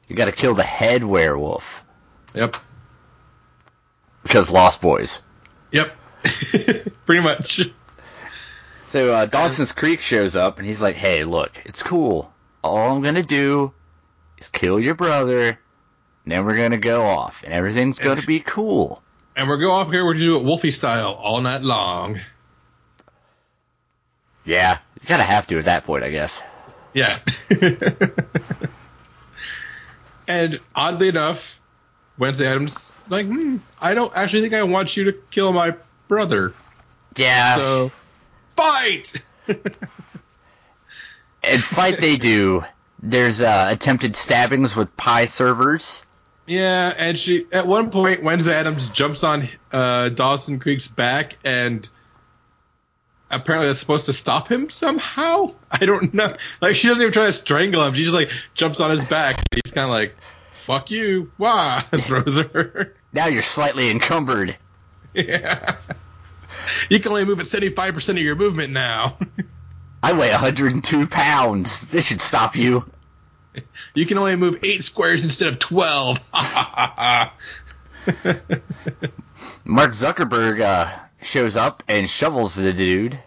You 0.07 0.15
gotta 0.15 0.31
kill 0.31 0.53
the 0.53 0.63
head 0.63 1.03
werewolf. 1.03 1.83
Yep. 2.35 2.57
Because 4.25 4.49
Lost 4.49 4.81
Boys. 4.81 5.21
Yep. 5.71 5.95
Pretty 7.05 7.21
much. 7.21 7.61
So 8.87 9.13
uh, 9.13 9.25
Dawson's 9.25 9.71
Creek 9.71 9.99
shows 9.99 10.35
up 10.35 10.57
and 10.57 10.67
he's 10.67 10.81
like, 10.81 10.95
"Hey, 10.95 11.23
look, 11.23 11.51
it's 11.63 11.83
cool. 11.83 12.33
All 12.63 12.95
I'm 12.95 13.03
gonna 13.03 13.21
do 13.21 13.71
is 14.39 14.47
kill 14.47 14.79
your 14.79 14.95
brother, 14.95 15.49
and 15.49 15.57
then 16.25 16.43
we're 16.43 16.57
gonna 16.57 16.77
go 16.77 17.03
off, 17.03 17.43
and 17.43 17.53
everything's 17.53 17.99
gonna 17.99 18.23
be 18.23 18.39
cool." 18.39 19.03
And 19.35 19.47
we're 19.47 19.57
going 19.57 19.71
off 19.71 19.91
here. 19.91 20.03
We're 20.03 20.13
to 20.13 20.19
do 20.19 20.37
it 20.37 20.43
Wolfie 20.43 20.71
style 20.71 21.13
all 21.13 21.41
night 21.41 21.61
long. 21.61 22.19
Yeah, 24.43 24.79
you 24.99 25.07
gotta 25.07 25.23
have 25.23 25.45
to 25.47 25.59
at 25.59 25.65
that 25.65 25.85
point, 25.85 26.03
I 26.03 26.09
guess. 26.09 26.41
Yeah. 26.93 27.19
and 30.27 30.59
oddly 30.73 31.09
enough, 31.09 31.59
Wednesday 32.17 32.47
Addams 32.47 32.95
like, 33.09 33.25
hmm, 33.25 33.57
I 33.79 33.93
don't 33.93 34.11
actually 34.15 34.41
think 34.41 34.53
I 34.53 34.63
want 34.63 34.95
you 34.95 35.05
to 35.05 35.13
kill 35.31 35.53
my 35.53 35.75
brother. 36.07 36.53
Yeah, 37.15 37.55
So 37.55 37.91
fight. 38.55 39.13
and 41.43 41.63
fight 41.63 41.97
they 41.99 42.17
do. 42.17 42.63
There's 43.01 43.41
uh, 43.41 43.67
attempted 43.69 44.15
stabbings 44.15 44.75
with 44.75 44.95
pie 44.97 45.25
servers. 45.25 46.03
Yeah, 46.47 46.93
and 46.97 47.17
she 47.17 47.47
at 47.51 47.65
one 47.67 47.89
point 47.89 48.23
Wednesday 48.23 48.53
Addams 48.53 48.87
jumps 48.87 49.23
on 49.23 49.49
uh, 49.71 50.09
Dawson 50.09 50.59
Creek's 50.59 50.87
back, 50.87 51.37
and 51.43 51.87
apparently 53.31 53.67
that's 53.67 53.79
supposed 53.79 54.05
to 54.05 54.13
stop 54.13 54.51
him 54.51 54.69
somehow. 54.69 55.53
I 55.71 55.85
don't 55.85 56.13
know. 56.13 56.35
Like 56.61 56.75
she 56.75 56.87
doesn't 56.87 57.01
even 57.01 57.13
try 57.13 57.25
to 57.27 57.33
strangle 57.33 57.83
him; 57.83 57.93
she 57.95 58.03
just 58.03 58.15
like 58.15 58.31
jumps 58.53 58.79
on 58.79 58.91
his 58.91 59.03
back. 59.05 59.43
He's 59.51 59.71
kind 59.71 59.85
of 59.85 59.91
like, 59.91 60.15
"Fuck 60.65 60.89
you!" 60.89 61.31
Why? 61.37 61.85
throws 62.01 62.39
her. 62.39 62.95
Now 63.13 63.27
you're 63.27 63.43
slightly 63.43 63.91
encumbered. 63.91 64.57
yeah. 65.13 65.75
You 66.89 66.99
can 66.99 67.11
only 67.11 67.23
move 67.23 67.39
at 67.39 67.45
seventy 67.45 67.69
five 67.69 67.93
percent 67.93 68.17
of 68.17 68.23
your 68.23 68.35
movement 68.35 68.73
now. 68.73 69.15
I 70.01 70.13
weigh 70.13 70.31
102 70.31 71.05
pounds. 71.07 71.81
This 71.87 72.05
should 72.05 72.21
stop 72.21 72.55
you. 72.55 72.89
you 73.93 74.07
can 74.07 74.17
only 74.17 74.35
move 74.35 74.57
eight 74.63 74.83
squares 74.83 75.23
instead 75.23 75.49
of 75.49 75.59
twelve. 75.59 76.19
Mark 76.33 77.31
Zuckerberg 79.91 80.61
uh, 80.61 80.91
shows 81.21 81.55
up 81.55 81.83
and 81.87 82.09
shovels 82.09 82.55
the 82.55 82.73
dude. 82.73 83.19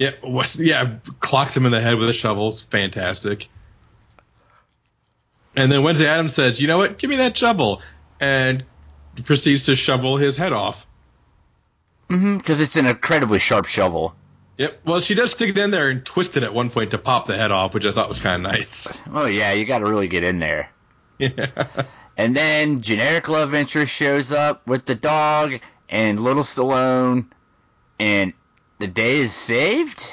Yeah, 0.00 0.12
yeah, 0.56 0.96
clocks 1.20 1.56
him 1.56 1.66
in 1.66 1.72
the 1.72 1.80
head 1.80 1.96
with 1.96 2.08
a 2.08 2.14
shovel. 2.14 2.48
It's 2.48 2.62
fantastic. 2.62 3.46
And 5.56 5.70
then 5.70 5.82
Wednesday 5.82 6.06
Addams 6.06 6.34
says, 6.34 6.60
"You 6.60 6.68
know 6.68 6.78
what? 6.78 6.98
Give 6.98 7.10
me 7.10 7.16
that 7.16 7.36
shovel," 7.36 7.82
and 8.20 8.64
proceeds 9.24 9.64
to 9.64 9.76
shovel 9.76 10.16
his 10.16 10.36
head 10.36 10.52
off. 10.52 10.86
Mm-hmm. 12.08 12.38
Because 12.38 12.60
it's 12.60 12.76
an 12.76 12.86
incredibly 12.86 13.38
sharp 13.38 13.66
shovel. 13.66 14.14
Yep. 14.58 14.80
Well, 14.84 15.00
she 15.00 15.14
does 15.14 15.30
stick 15.30 15.50
it 15.50 15.58
in 15.58 15.70
there 15.70 15.88
and 15.88 16.04
twist 16.04 16.36
it 16.36 16.42
at 16.42 16.52
one 16.52 16.70
point 16.70 16.90
to 16.90 16.98
pop 16.98 17.26
the 17.26 17.36
head 17.36 17.50
off, 17.50 17.72
which 17.72 17.86
I 17.86 17.92
thought 17.92 18.08
was 18.08 18.18
kind 18.18 18.44
of 18.44 18.52
nice. 18.52 18.86
Oh, 19.12 19.26
yeah, 19.26 19.52
you 19.52 19.64
gotta 19.64 19.86
really 19.86 20.08
get 20.08 20.22
in 20.22 20.38
there. 20.38 20.70
Yeah. 21.18 21.66
And 22.16 22.36
then 22.36 22.82
generic 22.82 23.28
love 23.28 23.54
interest 23.54 23.92
shows 23.92 24.32
up 24.32 24.66
with 24.66 24.84
the 24.84 24.94
dog 24.94 25.58
and 25.88 26.20
little 26.20 26.42
Stallone, 26.42 27.26
and 27.98 28.34
the 28.78 28.86
day 28.86 29.20
is 29.20 29.34
saved. 29.34 30.10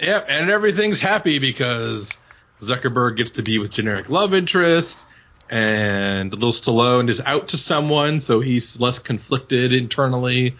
Yep, 0.00 0.26
and 0.28 0.50
everything's 0.50 0.98
happy 0.98 1.38
because 1.38 2.18
Zuckerberg 2.60 3.16
gets 3.16 3.32
to 3.32 3.42
be 3.42 3.58
with 3.58 3.70
generic 3.70 4.08
love 4.08 4.34
interest, 4.34 5.06
and 5.50 6.32
little 6.32 6.52
Stallone 6.52 7.10
is 7.10 7.20
out 7.20 7.48
to 7.48 7.58
someone, 7.58 8.20
so 8.20 8.40
he's 8.40 8.80
less 8.80 8.98
conflicted 8.98 9.72
internally, 9.72 10.56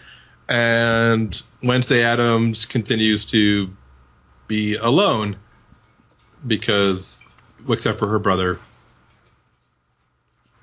and 0.47 1.41
Wednesday 1.63 2.03
Addams 2.03 2.65
continues 2.65 3.25
to 3.25 3.69
be 4.47 4.75
alone 4.75 5.37
because, 6.45 7.21
except 7.67 7.99
for 7.99 8.07
her 8.07 8.19
brother. 8.19 8.59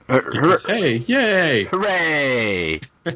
Uh, 0.09 0.21
because, 0.31 0.63
hey, 0.65 0.97
yay! 0.97 1.65
Hooray! 1.65 2.81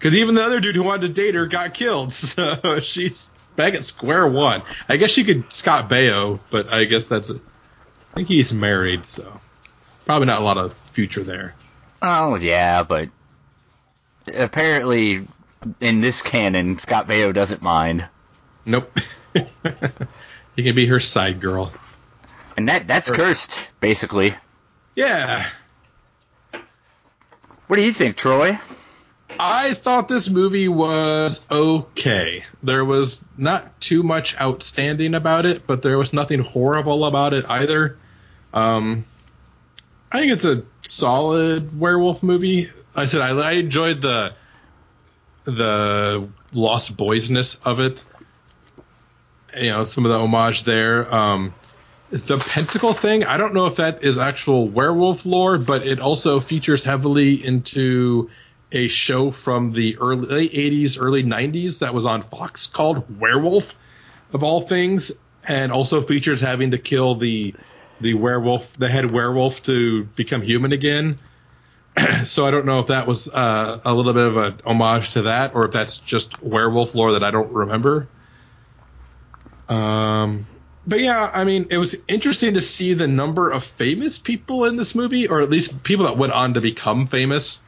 Because 0.00 0.14
even 0.14 0.34
the 0.34 0.42
other 0.42 0.60
dude 0.60 0.76
who 0.76 0.82
wanted 0.82 1.08
to 1.08 1.12
date 1.12 1.34
her 1.34 1.46
got 1.46 1.74
killed, 1.74 2.12
so 2.14 2.80
she's 2.80 3.30
back 3.54 3.74
at 3.74 3.84
square 3.84 4.26
one. 4.26 4.62
I 4.88 4.96
guess 4.96 5.10
she 5.10 5.24
could 5.24 5.52
Scott 5.52 5.90
Baio, 5.90 6.40
but 6.50 6.68
I 6.72 6.84
guess 6.84 7.06
that's. 7.06 7.28
A, 7.28 7.34
I 7.34 8.14
think 8.14 8.28
he's 8.28 8.52
married, 8.52 9.06
so 9.06 9.40
probably 10.06 10.26
not 10.26 10.40
a 10.40 10.44
lot 10.44 10.56
of 10.56 10.74
future 10.94 11.22
there. 11.22 11.54
Oh 12.00 12.36
yeah, 12.36 12.82
but 12.82 13.10
apparently 14.26 15.26
in 15.80 16.00
this 16.00 16.22
canon, 16.22 16.78
Scott 16.78 17.06
Baio 17.06 17.34
doesn't 17.34 17.60
mind. 17.60 18.08
Nope. 18.64 18.98
he 20.56 20.62
can 20.62 20.74
be 20.74 20.86
her 20.86 20.98
side 20.98 21.40
girl. 21.40 21.72
And 22.56 22.70
that 22.70 22.86
that's 22.86 23.10
or, 23.10 23.14
cursed, 23.14 23.58
basically. 23.80 24.34
Yeah. 24.96 25.46
What 27.66 27.76
do 27.76 27.82
you 27.82 27.92
think, 27.92 28.16
Troy? 28.16 28.58
I 29.42 29.72
thought 29.72 30.06
this 30.06 30.28
movie 30.28 30.68
was 30.68 31.40
okay. 31.50 32.44
There 32.62 32.84
was 32.84 33.24
not 33.38 33.80
too 33.80 34.02
much 34.02 34.38
outstanding 34.38 35.14
about 35.14 35.46
it, 35.46 35.66
but 35.66 35.80
there 35.80 35.96
was 35.96 36.12
nothing 36.12 36.40
horrible 36.40 37.06
about 37.06 37.32
it 37.32 37.46
either. 37.48 37.96
Um, 38.52 39.06
I 40.12 40.18
think 40.18 40.32
it's 40.32 40.44
a 40.44 40.64
solid 40.82 41.78
werewolf 41.78 42.22
movie. 42.22 42.70
I 42.94 43.06
said 43.06 43.22
I, 43.22 43.30
I 43.30 43.52
enjoyed 43.52 44.02
the 44.02 44.34
the 45.44 46.28
Lost 46.52 46.94
Boysness 46.94 47.56
of 47.64 47.80
it. 47.80 48.04
You 49.56 49.70
know, 49.70 49.84
some 49.84 50.04
of 50.04 50.10
the 50.10 50.18
homage 50.18 50.64
there. 50.64 51.12
Um, 51.14 51.54
the 52.10 52.36
pentacle 52.36 52.92
thing, 52.92 53.24
I 53.24 53.38
don't 53.38 53.54
know 53.54 53.68
if 53.68 53.76
that 53.76 54.04
is 54.04 54.18
actual 54.18 54.68
werewolf 54.68 55.24
lore, 55.24 55.56
but 55.56 55.86
it 55.86 55.98
also 55.98 56.40
features 56.40 56.84
heavily 56.84 57.42
into 57.42 58.28
a 58.72 58.88
show 58.88 59.30
from 59.30 59.72
the 59.72 59.96
early 59.98 60.26
late 60.26 60.52
80s, 60.52 60.96
early 61.00 61.24
90s 61.24 61.80
that 61.80 61.92
was 61.94 62.06
on 62.06 62.22
Fox 62.22 62.66
called 62.66 63.18
Werewolf, 63.20 63.74
of 64.32 64.42
all 64.42 64.60
things, 64.60 65.12
and 65.48 65.72
also 65.72 66.02
features 66.02 66.40
having 66.40 66.70
to 66.70 66.78
kill 66.78 67.14
the 67.14 67.54
the 68.00 68.14
werewolf, 68.14 68.72
the 68.78 68.88
head 68.88 69.10
werewolf, 69.10 69.62
to 69.64 70.04
become 70.16 70.40
human 70.40 70.72
again. 70.72 71.18
so 72.24 72.46
I 72.46 72.50
don't 72.50 72.64
know 72.64 72.80
if 72.80 72.86
that 72.86 73.06
was 73.06 73.28
uh, 73.28 73.80
a 73.84 73.92
little 73.92 74.14
bit 74.14 74.26
of 74.26 74.36
a 74.36 74.56
homage 74.64 75.10
to 75.10 75.22
that, 75.22 75.54
or 75.54 75.66
if 75.66 75.72
that's 75.72 75.98
just 75.98 76.42
werewolf 76.42 76.94
lore 76.94 77.12
that 77.12 77.22
I 77.22 77.30
don't 77.30 77.52
remember. 77.52 78.08
Um, 79.68 80.46
but 80.86 81.00
yeah, 81.00 81.30
I 81.32 81.44
mean, 81.44 81.66
it 81.70 81.78
was 81.78 81.94
interesting 82.08 82.54
to 82.54 82.60
see 82.60 82.94
the 82.94 83.06
number 83.06 83.50
of 83.50 83.64
famous 83.64 84.18
people 84.18 84.64
in 84.64 84.76
this 84.76 84.94
movie, 84.94 85.28
or 85.28 85.40
at 85.40 85.50
least 85.50 85.82
people 85.82 86.06
that 86.06 86.16
went 86.16 86.32
on 86.32 86.54
to 86.54 86.60
become 86.60 87.06
famous. 87.06 87.60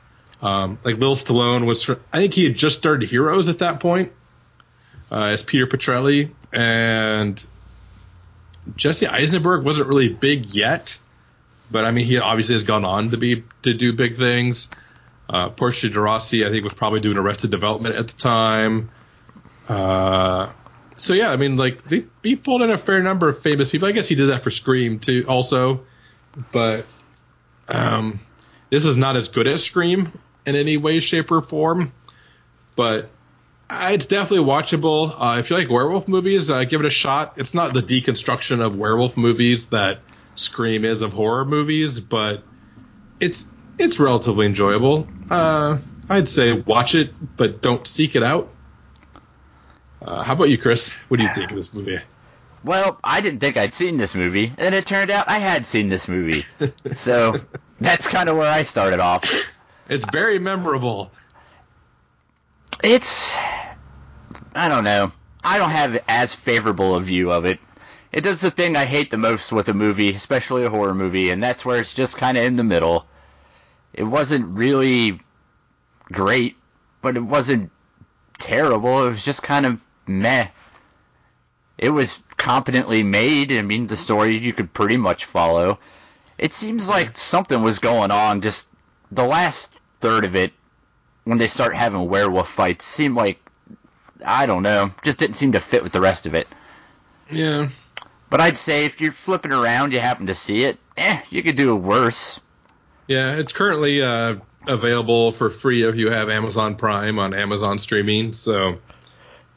Um, 0.43 0.79
like 0.83 0.97
Lil 0.97 1.15
Stallone 1.15 1.67
was, 1.67 1.89
I 2.13 2.19
think 2.19 2.35
he 2.35 2.45
had 2.45 2.57
just 2.57 2.77
started 2.77 3.09
Heroes 3.09 3.49
at 3.49 3.61
that 3.61 3.79
point 3.79 4.11
uh, 5.11 5.27
as 5.27 5.45
Peter 5.45 5.67
Petrelli, 5.67 6.33
and 6.53 7.43
Jesse 8.77 9.07
Eisenberg 9.07 9.65
wasn't 9.65 9.89
really 9.89 10.09
big 10.09 10.55
yet, 10.55 10.99
but 11.71 11.85
I 11.85 11.93
mean 11.93 12.07
he 12.07 12.19
obviously 12.19 12.55
has 12.55 12.65
gone 12.65 12.85
on 12.85 13.11
to 13.11 13.17
be 13.17 13.45
to 13.63 13.75
do 13.75 13.93
big 13.93 14.17
things. 14.17 14.69
Uh, 15.29 15.51
Portia 15.51 15.89
de 15.89 16.01
Rossi, 16.01 16.45
I 16.45 16.51
think, 16.51 16.65
was 16.65 16.75
probably 16.75 17.01
doing 17.01 17.17
Arrested 17.17 17.51
Development 17.51 17.95
at 17.95 18.09
the 18.09 18.15
time. 18.15 18.91
Uh, 19.69 20.51
so 20.97 21.15
yeah, 21.15 21.31
I 21.31 21.37
mean, 21.37 21.57
like 21.57 21.85
they, 21.85 22.05
he 22.23 22.37
pulled 22.37 22.63
in 22.63 22.71
a 22.71 22.79
fair 22.79 23.03
number 23.03 23.29
of 23.29 23.43
famous 23.43 23.71
people. 23.71 23.89
I 23.89 23.93
guess 23.93 24.09
he 24.09 24.15
did 24.15 24.27
that 24.27 24.43
for 24.43 24.51
Scream 24.51 24.99
too, 24.99 25.25
also. 25.29 25.85
But 26.51 26.87
um, 27.69 28.21
this 28.71 28.85
is 28.85 28.97
not 28.97 29.17
as 29.17 29.29
good 29.29 29.47
as 29.47 29.63
Scream 29.63 30.13
in 30.47 30.57
any 30.57 30.77
way, 30.77 31.01
shape, 31.01 31.31
or 31.31 31.43
form. 31.43 31.93
But 32.77 33.11
it's 33.71 34.07
definitely 34.07 34.47
watchable. 34.47 35.15
Uh, 35.17 35.39
if 35.39 35.51
you 35.51 35.57
like 35.57 35.71
werewolf 35.71 36.09
movies, 36.09 36.51
uh, 36.51 36.65
give 36.65 36.81
it 36.81 36.87
a 36.87 36.91
shot. 36.91 37.35
It's 37.37 37.55
not 37.55 37.75
the 37.75 37.83
deconstruction 37.83 38.61
of 38.65 38.77
werewolf 38.77 39.17
movies 39.17 39.69
that 39.69 40.01
Scream 40.35 40.85
is 40.85 41.03
of 41.03 41.13
horror 41.13 41.45
movies, 41.45 42.01
but 42.01 42.43
it's 43.21 43.47
it's 43.79 43.99
relatively 43.99 44.47
enjoyable. 44.47 45.07
Uh, 45.31 45.79
I'd 46.09 46.29
say 46.29 46.53
watch 46.53 46.95
it, 46.95 47.13
but 47.37 47.63
don't 47.63 47.87
seek 47.87 48.17
it 48.17 48.23
out. 48.23 48.51
Uh, 50.01 50.23
how 50.23 50.33
about 50.33 50.49
you, 50.49 50.59
Chris? 50.59 50.91
What 51.09 51.19
do 51.19 51.23
you 51.23 51.33
think 51.35 51.51
of 51.51 51.57
this 51.57 51.73
movie? 51.73 52.01
Well, 52.65 52.99
I 53.03 53.21
didn't 53.21 53.41
think 53.41 53.57
I'd 53.57 53.75
seen 53.75 53.97
this 53.97 54.15
movie, 54.15 54.53
and 54.57 54.75
it 54.75 54.87
turned 54.87 55.11
out 55.11 55.29
I 55.29 55.39
had 55.39 55.67
seen 55.67 55.89
this 55.89 56.09
movie. 56.09 56.47
so 56.95 57.37
that's 57.81 58.07
kind 58.07 58.29
of 58.29 58.37
where 58.37 58.51
I 58.51 58.63
started 58.63 59.01
off. 59.01 59.52
It's 59.89 60.05
very 60.13 60.39
memorable. 60.39 61.11
It's 62.83 63.37
I 64.55 64.69
don't 64.69 64.85
know. 64.85 65.13
I 65.45 65.59
don't 65.59 65.71
have 65.71 66.03
as 66.09 66.35
favorable 66.35 66.95
a 66.95 67.01
view 67.01 67.33
of 67.33 67.45
it. 67.45 67.59
It 68.13 68.23
does 68.23 68.41
the 68.41 68.51
thing 68.51 68.77
I 68.77 68.85
hate 68.85 69.11
the 69.11 69.17
most 69.17 69.53
with 69.53 69.69
a 69.69 69.75
movie, 69.75 70.15
especially 70.15 70.65
a 70.65 70.71
horror 70.71 70.95
movie, 70.95 71.31
and 71.31 71.43
that's 71.43 71.65
where 71.65 71.79
it's 71.79 71.95
just 71.95 72.17
kind 72.17 72.37
of 72.37 72.45
in 72.45 72.57
the 72.57 72.65
middle. 72.65 73.07
It 73.95 74.05
wasn't 74.05 74.57
really 74.57 75.21
great, 76.11 76.57
but 77.01 77.17
it 77.17 77.25
wasn't 77.25 77.71
terrible. 78.39 79.07
It 79.07 79.11
was 79.11 79.25
just 79.25 79.43
kind 79.43 79.65
of 79.67 79.81
meh. 80.07 80.49
It 81.79 81.91
was 81.91 82.21
competently 82.37 83.03
made. 83.03 83.51
I 83.53 83.63
mean, 83.63 83.87
the 83.87 83.97
story 83.97 84.37
you 84.37 84.53
could 84.53 84.73
pretty 84.73 84.97
much 84.97 85.25
follow. 85.25 85.79
It 86.39 86.53
seems 86.53 86.89
like 86.89 87.17
something 87.17 87.63
was 87.63 87.79
going 87.79 88.11
on. 88.11 88.41
Just 88.43 88.69
the 89.15 89.25
last 89.25 89.73
third 90.01 90.25
of 90.25 90.35
it, 90.35 90.53
when 91.25 91.39
they 91.39 91.47
start 91.47 91.75
having 91.75 92.09
werewolf 92.09 92.49
fights, 92.49 92.85
seemed 92.85 93.15
like 93.15 93.39
I 94.25 94.47
don't 94.47 94.63
know, 94.63 94.91
just 95.03 95.19
didn't 95.19 95.37
seem 95.37 95.53
to 95.53 95.61
fit 95.61 95.83
with 95.83 95.93
the 95.93 96.01
rest 96.01 96.27
of 96.27 96.35
it. 96.35 96.47
Yeah. 97.31 97.69
But 98.31 98.41
I'd 98.41 98.57
say 98.57 98.85
if 98.85 99.01
you're 99.01 99.13
flipping 99.13 99.53
around, 99.53 99.93
you 99.93 100.01
happen 100.01 100.27
to 100.27 100.35
see 100.35 100.65
it, 100.65 100.79
eh, 100.97 101.21
you 101.31 101.43
could 101.43 101.57
do 101.57 101.75
it 101.75 101.81
worse. 101.81 102.41
Yeah, 103.07 103.33
it's 103.35 103.53
currently 103.53 104.01
uh, 104.01 104.37
available 104.67 105.33
for 105.33 105.51
free 105.51 105.83
if 105.83 105.97
you 105.97 106.11
have 106.11 106.31
Amazon 106.31 106.77
Prime 106.77 107.19
on 107.19 107.35
Amazon 107.35 107.79
streaming. 107.79 108.33
So 108.33 108.79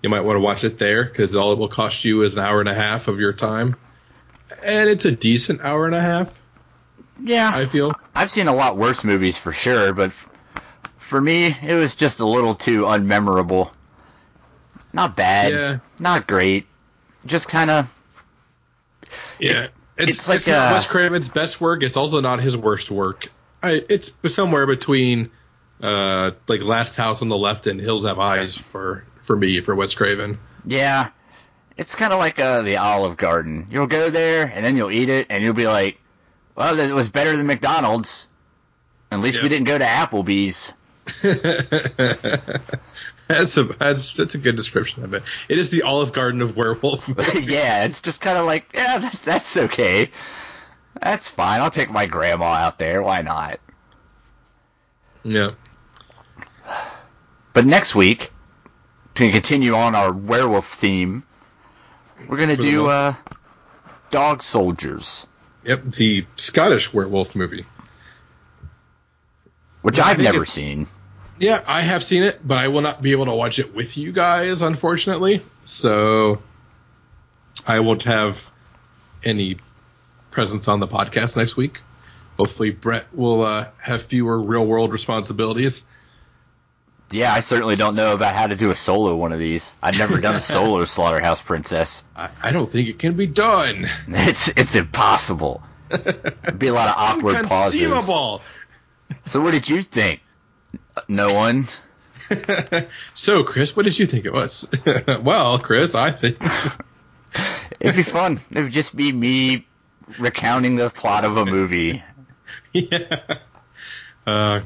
you 0.01 0.09
might 0.09 0.21
want 0.21 0.37
to 0.37 0.41
watch 0.41 0.63
it 0.63 0.77
there 0.77 1.05
because 1.05 1.35
all 1.35 1.53
it 1.53 1.59
will 1.59 1.69
cost 1.69 2.03
you 2.03 2.23
is 2.23 2.35
an 2.35 2.43
hour 2.43 2.59
and 2.59 2.69
a 2.69 2.73
half 2.73 3.07
of 3.07 3.19
your 3.19 3.33
time, 3.33 3.75
and 4.63 4.89
it's 4.89 5.05
a 5.05 5.11
decent 5.11 5.61
hour 5.61 5.85
and 5.85 5.95
a 5.95 6.01
half. 6.01 6.37
Yeah, 7.21 7.51
I 7.53 7.67
feel 7.67 7.93
I've 8.15 8.31
seen 8.31 8.47
a 8.47 8.55
lot 8.55 8.77
worse 8.77 9.03
movies 9.03 9.37
for 9.37 9.51
sure, 9.51 9.93
but 9.93 10.11
for 10.97 11.19
me, 11.19 11.55
it 11.61 11.75
was 11.75 11.95
just 11.95 12.19
a 12.19 12.25
little 12.25 12.55
too 12.55 12.81
unmemorable. 12.81 13.71
Not 14.93 15.15
bad. 15.15 15.51
Yeah. 15.51 15.79
Not 15.99 16.25
great. 16.25 16.65
Just 17.25 17.49
kind 17.49 17.69
of. 17.69 17.93
Yeah. 19.39 19.63
It, 19.63 19.71
it's, 19.97 20.11
it's, 20.11 20.29
like 20.29 20.37
it's 20.37 20.47
not 20.47 20.71
uh, 20.71 20.75
Wes 20.75 20.85
Craven's 20.85 21.29
best 21.29 21.59
work. 21.59 21.83
It's 21.83 21.97
also 21.97 22.21
not 22.21 22.41
his 22.41 22.55
worst 22.55 22.89
work. 22.89 23.29
I, 23.61 23.83
it's 23.89 24.11
somewhere 24.27 24.65
between 24.65 25.29
uh, 25.81 26.31
like 26.47 26.61
Last 26.61 26.95
House 26.95 27.21
on 27.21 27.29
the 27.29 27.37
Left 27.37 27.67
and 27.67 27.79
Hills 27.79 28.05
Have 28.05 28.19
Eyes 28.19 28.55
for 28.55 29.05
for 29.21 29.35
me 29.35 29.61
for 29.61 29.75
Wes 29.75 29.93
Craven. 29.93 30.37
Yeah, 30.65 31.09
it's 31.77 31.95
kind 31.95 32.13
of 32.13 32.19
like 32.19 32.39
uh, 32.39 32.61
the 32.61 32.77
Olive 32.77 33.17
Garden. 33.17 33.67
You'll 33.69 33.87
go 33.87 34.09
there 34.09 34.47
and 34.47 34.65
then 34.65 34.77
you'll 34.77 34.91
eat 34.91 35.09
it 35.09 35.27
and 35.29 35.43
you'll 35.43 35.53
be 35.53 35.67
like, 35.67 35.99
"Well, 36.55 36.79
it 36.79 36.93
was 36.93 37.09
better 37.09 37.35
than 37.35 37.45
McDonald's. 37.47 38.27
At 39.11 39.19
least 39.19 39.35
yep. 39.35 39.43
we 39.43 39.49
didn't 39.49 39.67
go 39.67 39.77
to 39.77 39.85
Applebee's." 39.85 40.73
that's 43.27 43.57
a 43.57 43.63
that's, 43.63 44.13
that's 44.13 44.35
a 44.35 44.37
good 44.37 44.55
description 44.55 45.03
of 45.03 45.13
it. 45.13 45.23
It 45.49 45.57
is 45.59 45.69
the 45.69 45.83
Olive 45.83 46.13
Garden 46.13 46.41
of 46.41 46.55
werewolf. 46.57 47.07
yeah, 47.35 47.83
it's 47.83 48.01
just 48.01 48.21
kind 48.21 48.37
of 48.37 48.45
like 48.45 48.71
yeah, 48.73 48.97
that's 48.97 49.23
that's 49.23 49.57
okay. 49.57 50.09
That's 51.01 51.29
fine. 51.29 51.61
I'll 51.61 51.69
take 51.69 51.91
my 51.91 52.05
grandma 52.05 52.53
out 52.53 52.79
there. 52.79 53.01
Why 53.03 53.21
not? 53.21 53.59
Yeah. 55.23 55.51
But 57.53 57.65
next 57.65 57.95
week, 57.95 58.31
to 59.15 59.31
continue 59.31 59.75
on 59.75 59.95
our 59.95 60.11
werewolf 60.11 60.67
theme, 60.67 61.23
we're 62.27 62.37
gonna 62.37 62.57
do 62.57 62.87
uh, 62.87 63.15
Dog 64.11 64.41
Soldiers. 64.41 65.27
Yep, 65.65 65.83
the 65.85 66.25
Scottish 66.35 66.93
werewolf 66.93 67.35
movie. 67.35 67.65
which 69.81 69.99
I've 69.99 70.19
never 70.19 70.45
seen. 70.45 70.87
Yeah, 71.37 71.63
I 71.67 71.81
have 71.81 72.03
seen 72.03 72.23
it, 72.23 72.39
but 72.47 72.57
I 72.57 72.69
will 72.69 72.81
not 72.81 73.01
be 73.01 73.11
able 73.11 73.25
to 73.25 73.33
watch 73.33 73.59
it 73.59 73.75
with 73.75 73.97
you 73.97 74.11
guys, 74.11 74.61
unfortunately. 74.61 75.43
So 75.65 76.41
I 77.67 77.81
won't 77.81 78.03
have 78.03 78.49
any 79.23 79.57
presence 80.31 80.67
on 80.67 80.79
the 80.79 80.87
podcast 80.87 81.35
next 81.35 81.57
week. 81.57 81.81
Hopefully, 82.37 82.71
Brett 82.71 83.05
will 83.13 83.43
uh, 83.43 83.67
have 83.79 84.03
fewer 84.03 84.41
real 84.41 84.65
world 84.65 84.91
responsibilities. 84.91 85.83
Yeah, 87.11 87.33
I 87.33 87.39
certainly 87.39 87.75
don't 87.75 87.95
know 87.95 88.13
about 88.13 88.35
how 88.35 88.47
to 88.47 88.55
do 88.55 88.71
a 88.71 88.75
solo 88.75 89.15
one 89.15 89.31
of 89.31 89.39
these. 89.39 89.73
I've 89.81 89.97
never 89.97 90.19
done 90.19 90.35
a 90.35 90.41
solo 90.55 90.85
Slaughterhouse 90.85 91.41
Princess. 91.41 92.03
I, 92.15 92.29
I 92.41 92.51
don't 92.51 92.71
think 92.71 92.89
it 92.89 92.99
can 92.99 93.15
be 93.15 93.27
done. 93.27 93.89
It's 94.07 94.47
it's 94.49 94.75
impossible. 94.75 95.61
It'd 95.91 96.57
be 96.59 96.67
a 96.67 96.73
lot 96.73 96.89
of 96.89 96.95
awkward 96.97 97.45
pauses. 97.45 97.79
So, 99.25 99.39
what 99.41 99.53
did 99.53 99.69
you 99.69 99.81
think? 99.81 100.21
No 101.07 101.33
one. 101.33 101.67
So, 103.13 103.43
Chris, 103.43 103.75
what 103.75 103.83
did 103.85 103.99
you 103.99 104.07
think 104.07 104.25
it 104.25 104.33
was? 104.33 104.67
well, 105.21 105.59
Chris, 105.59 105.93
I 105.93 106.11
think 106.11 106.41
It'd 107.79 107.95
be 107.95 108.01
fun. 108.03 108.39
It 108.49 108.61
would 108.61 108.71
just 108.71 108.95
be 108.95 109.11
me 109.11 109.67
recounting 110.17 110.75
the 110.75 110.89
plot 110.89 111.23
of 111.23 111.37
a 111.37 111.45
movie. 111.45 112.03
yeah. 112.73 113.21
Uh, 114.25 114.61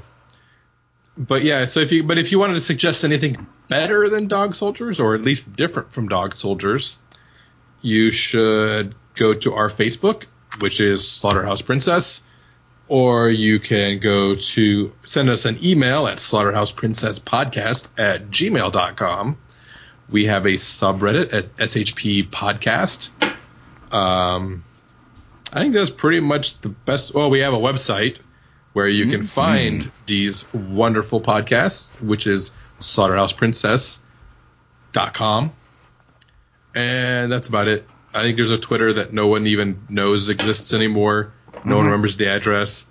but 1.19 1.43
yeah, 1.43 1.65
so 1.65 1.81
if 1.81 1.91
you 1.91 2.03
but 2.03 2.17
if 2.17 2.31
you 2.31 2.39
wanted 2.39 2.53
to 2.53 2.61
suggest 2.61 3.03
anything 3.03 3.45
better 3.67 4.09
than 4.09 4.27
Dog 4.29 4.55
Soldiers, 4.55 4.99
or 4.99 5.15
at 5.15 5.21
least 5.21 5.51
different 5.53 5.91
from 5.91 6.07
Dog 6.07 6.33
Soldiers, 6.33 6.97
you 7.81 8.09
should 8.11 8.95
go 9.15 9.33
to 9.33 9.53
our 9.53 9.69
Facebook, 9.69 10.23
which 10.59 10.79
is 10.79 11.05
Slaughterhouse 11.05 11.61
Princess, 11.61 12.23
or 12.87 13.29
you 13.29 13.59
can 13.59 13.99
go 13.99 14.35
to 14.35 14.93
send 15.05 15.29
us 15.29 15.43
an 15.43 15.57
email 15.61 16.07
at 16.07 16.19
slaughterhouseprincesspodcast 16.19 17.87
at 17.97 18.29
gmail.com. 18.29 19.37
We 20.09 20.25
have 20.25 20.45
a 20.45 20.53
subreddit 20.53 21.33
at 21.33 21.53
SHP 21.57 22.29
Podcast. 22.29 23.09
Um, 23.93 24.63
I 25.51 25.59
think 25.59 25.73
that's 25.73 25.89
pretty 25.89 26.21
much 26.21 26.61
the 26.61 26.69
best. 26.69 27.13
Well, 27.13 27.29
we 27.29 27.39
have 27.39 27.53
a 27.53 27.57
website 27.57 28.19
where 28.79 28.87
you 28.87 29.11
can 29.11 29.23
mm-hmm. 29.23 29.27
find 29.27 29.91
these 30.05 30.45
wonderful 30.53 31.19
podcasts, 31.19 31.89
which 32.01 32.25
is 32.25 32.53
slaughterhouseprincess.com. 32.79 35.51
And 36.73 37.29
that's 37.29 37.49
about 37.49 37.67
it. 37.67 37.85
I 38.13 38.21
think 38.21 38.37
there's 38.37 38.51
a 38.51 38.57
Twitter 38.57 38.93
that 38.93 39.11
no 39.11 39.27
one 39.27 39.47
even 39.47 39.85
knows 39.89 40.29
exists 40.29 40.71
anymore. 40.71 41.33
No 41.53 41.59
one 41.59 41.65
mm-hmm. 41.65 41.85
remembers 41.87 42.15
the 42.15 42.29
address. 42.29 42.85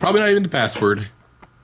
Probably 0.00 0.22
not 0.22 0.30
even 0.30 0.42
the 0.42 0.48
password. 0.48 1.06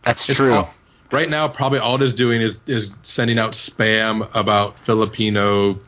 That's 0.05 0.29
It's 0.29 0.39
true. 0.39 0.53
all- 0.53 0.73
right 1.11 1.29
now, 1.29 1.49
probably 1.49 1.81
all 1.81 1.97
it 1.97 2.03
is 2.03 2.15
doing 2.15 2.41
is, 2.41 2.61
is 2.69 2.95
sending 3.03 3.41
out 3.41 3.55
spam 3.55 4.31
about 4.37 4.79
Filipino 4.79 5.81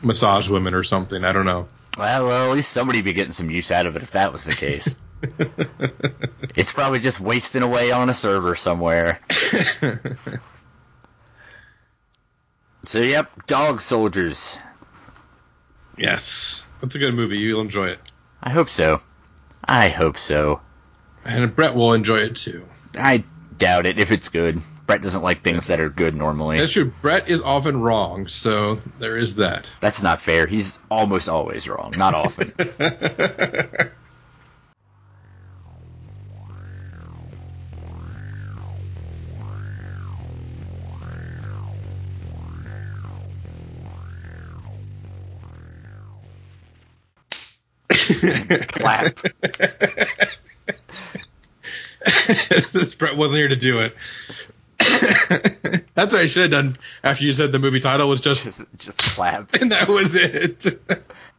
massage 0.00 0.48
women 0.48 0.72
or 0.72 0.84
something. 0.84 1.22
I 1.22 1.32
don't 1.32 1.44
know. 1.44 1.68
Well, 1.98 2.28
well, 2.28 2.50
at 2.50 2.56
least 2.56 2.72
somebody 2.72 3.00
would 3.00 3.04
be 3.04 3.12
getting 3.12 3.32
some 3.32 3.50
use 3.50 3.70
out 3.70 3.84
of 3.84 3.94
it 3.94 4.02
if 4.02 4.12
that 4.12 4.32
was 4.32 4.44
the 4.44 4.54
case. 4.54 4.96
it's 6.56 6.72
probably 6.72 6.98
just 6.98 7.20
wasting 7.20 7.62
away 7.62 7.90
on 7.90 8.08
a 8.10 8.14
server 8.14 8.54
somewhere. 8.54 9.20
so, 12.84 13.00
yep, 13.00 13.46
Dog 13.46 13.80
Soldiers. 13.80 14.58
Yes. 15.96 16.64
That's 16.80 16.94
a 16.94 16.98
good 16.98 17.14
movie. 17.14 17.38
You'll 17.38 17.60
enjoy 17.60 17.88
it. 17.88 17.98
I 18.42 18.50
hope 18.50 18.68
so. 18.68 19.00
I 19.64 19.88
hope 19.88 20.16
so. 20.16 20.60
And 21.24 21.54
Brett 21.54 21.74
will 21.74 21.92
enjoy 21.92 22.18
it 22.18 22.36
too. 22.36 22.64
I 22.94 23.24
doubt 23.58 23.86
it 23.86 23.98
if 23.98 24.12
it's 24.12 24.28
good. 24.28 24.62
Brett 24.86 25.02
doesn't 25.02 25.22
like 25.22 25.44
things 25.44 25.66
that 25.66 25.80
are 25.80 25.90
good 25.90 26.14
normally. 26.14 26.58
That's 26.58 26.72
true. 26.72 26.92
Brett 27.02 27.28
is 27.28 27.42
often 27.42 27.82
wrong, 27.82 28.26
so 28.26 28.80
there 28.98 29.18
is 29.18 29.34
that. 29.36 29.68
That's 29.80 30.00
not 30.00 30.22
fair. 30.22 30.46
He's 30.46 30.78
almost 30.90 31.28
always 31.28 31.68
wrong. 31.68 31.92
Not 31.96 32.14
often. 32.14 32.52
Clap. 48.68 49.18
Since 52.66 52.94
Brett 52.94 53.16
wasn't 53.16 53.38
here 53.38 53.48
to 53.48 53.56
do 53.56 53.78
it. 53.78 53.96
That's 55.94 56.12
what 56.12 56.22
I 56.22 56.26
should 56.26 56.42
have 56.42 56.50
done 56.50 56.78
after 57.02 57.24
you 57.24 57.32
said 57.32 57.50
the 57.50 57.58
movie 57.58 57.80
title 57.80 58.08
was 58.08 58.20
just, 58.20 58.44
Just, 58.44 58.62
just 58.78 58.98
clap. 58.98 59.52
and 59.60 59.72
that 59.72 59.88
was 59.88 60.14
it. 60.14 60.64